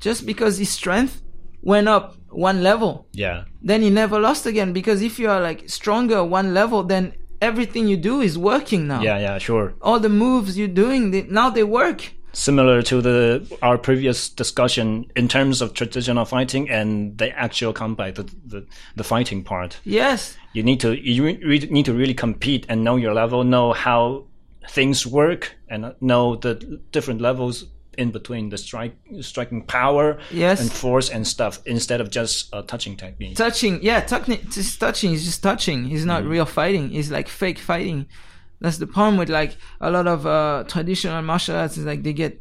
[0.00, 1.22] just because his strength
[1.62, 3.06] went up one level.
[3.12, 3.44] Yeah.
[3.62, 7.86] Then he never lost again because if you are like stronger one level, then everything
[7.86, 9.02] you do is working now.
[9.02, 9.74] Yeah, yeah, sure.
[9.80, 12.12] All the moves you're doing, they, now they work.
[12.32, 18.16] Similar to the our previous discussion in terms of traditional fighting and the actual combat,
[18.16, 18.66] the the,
[18.96, 19.80] the fighting part.
[19.84, 20.36] Yes.
[20.52, 24.26] You need to you re- need to really compete and know your level, know how
[24.68, 26.54] things work, and know the
[26.92, 27.64] different levels
[27.98, 30.60] in between the strike striking power Yes.
[30.60, 33.36] and force and stuff instead of just a touching technique.
[33.36, 37.58] touching yeah techni- just touching is just touching it's not real fighting it's like fake
[37.58, 38.06] fighting
[38.60, 42.12] that's the problem with like a lot of uh traditional martial arts is like they
[42.24, 42.32] get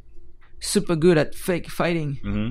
[0.59, 2.49] super good at fake fighting Mhm.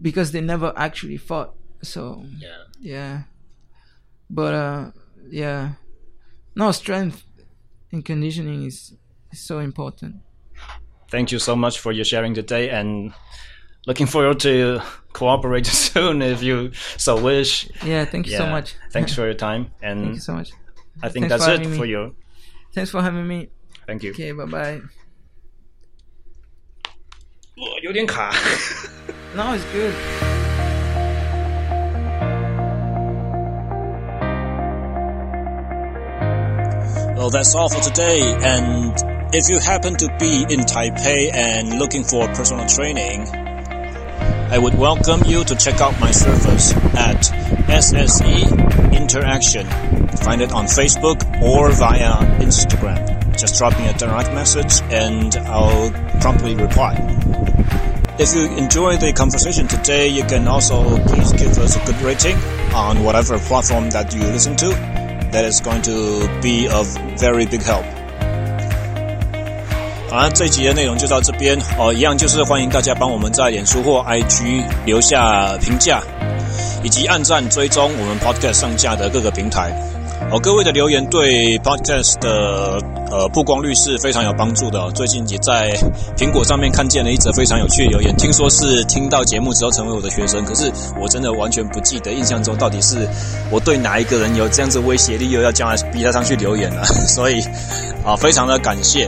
[0.00, 1.50] because they never actually fought
[1.82, 2.62] so Yeah.
[2.80, 3.22] yeah
[4.38, 4.90] but uh
[5.30, 5.72] yeah
[6.54, 7.24] no strength
[7.92, 8.94] and conditioning is,
[9.32, 10.16] is so important
[11.09, 13.13] Thank you so much for your sharing today and
[13.85, 14.81] looking forward to
[15.13, 17.69] cooperate soon if you so wish.
[17.85, 18.51] yeah thank you so Yeah.
[18.51, 20.51] much Thanks for your time and thank you so much
[21.03, 21.77] I think Thanks that's for it having me.
[21.77, 22.15] for you.
[22.73, 23.49] thanks for having me
[23.85, 24.11] Thank you.
[24.13, 24.81] okay bye bye
[27.55, 28.31] 我 有点卡。
[29.35, 29.93] no it's good
[37.15, 38.21] Well, that's all for today.
[38.43, 38.91] And
[39.32, 45.22] if you happen to be in Taipei and looking for personal training, I would welcome
[45.26, 47.20] you to check out my service at
[47.68, 49.66] SSE Interaction.
[50.16, 53.36] Find it on Facebook or via Instagram.
[53.38, 55.90] Just drop me a direct message and I'll
[56.22, 56.94] promptly reply.
[58.18, 62.36] If you enjoy the conversation today, you can also please give us a good rating
[62.74, 64.70] on whatever platform that you listen to.
[65.30, 66.86] That is going to be of
[67.20, 67.97] very big help.
[70.10, 76.00] 好，这一集的内容就到这边哦，一样就是欢迎大家帮我们在脸书或 IG 留下评价，
[76.82, 79.70] 以及按赞追踪我们 Podcast 上架的各个平台。
[80.30, 82.80] 哦，各位的留言对 Podcast 的
[83.10, 85.78] 呃曝光率是非常有帮助的、最近也在
[86.16, 93.06] 苹果上面看见了一则非常有趣的留言，听说是听到节目之后成为我的学生，可是我真的完全不记得印象中到底是
[93.50, 97.42] 我对哪一个人有这样子威胁力，又要将来逼他上去留言了， 所以
[98.04, 99.06] 啊，非常的感谢。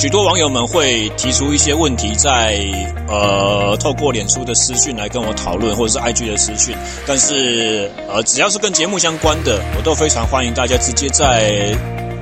[0.00, 2.58] 许多网友们会提出一些问题在，
[3.06, 6.74] 呃透过脸书的私讯来跟我讨论，或者是 IG 的私讯。
[7.06, 11.76] 但是呃，只要是跟节目相关的，我都非常欢迎大家直接在，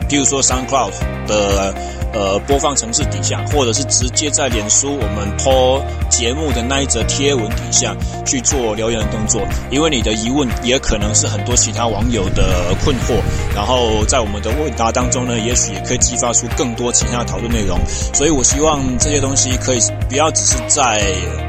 [0.09, 0.93] 譬如说 SoundCloud
[1.27, 1.75] 的
[2.13, 7.95] 呃播放程式底下，或者是直接在脸书我们 po 节目的那一则贴文底下
[8.25, 13.21] 去做留言的动作，因为你的疑问也可能是很多其他网友的困惑，
[13.55, 17.79] 然后在我们的问答当中呢，也许也可以激发出更多其他的讨论内容，
[18.15, 19.79] 所以我希望这些东西可以
[20.09, 20.83] 不要只是在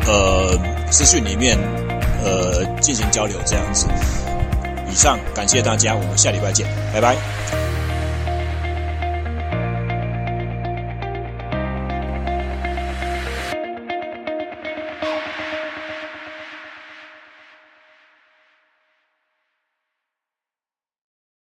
[0.06, 0.58] 呃
[0.90, 1.58] 资讯里面
[2.24, 3.88] 呃进行交流这样子。
[4.92, 7.59] 以上感谢大家，我们下礼拜见，拜拜。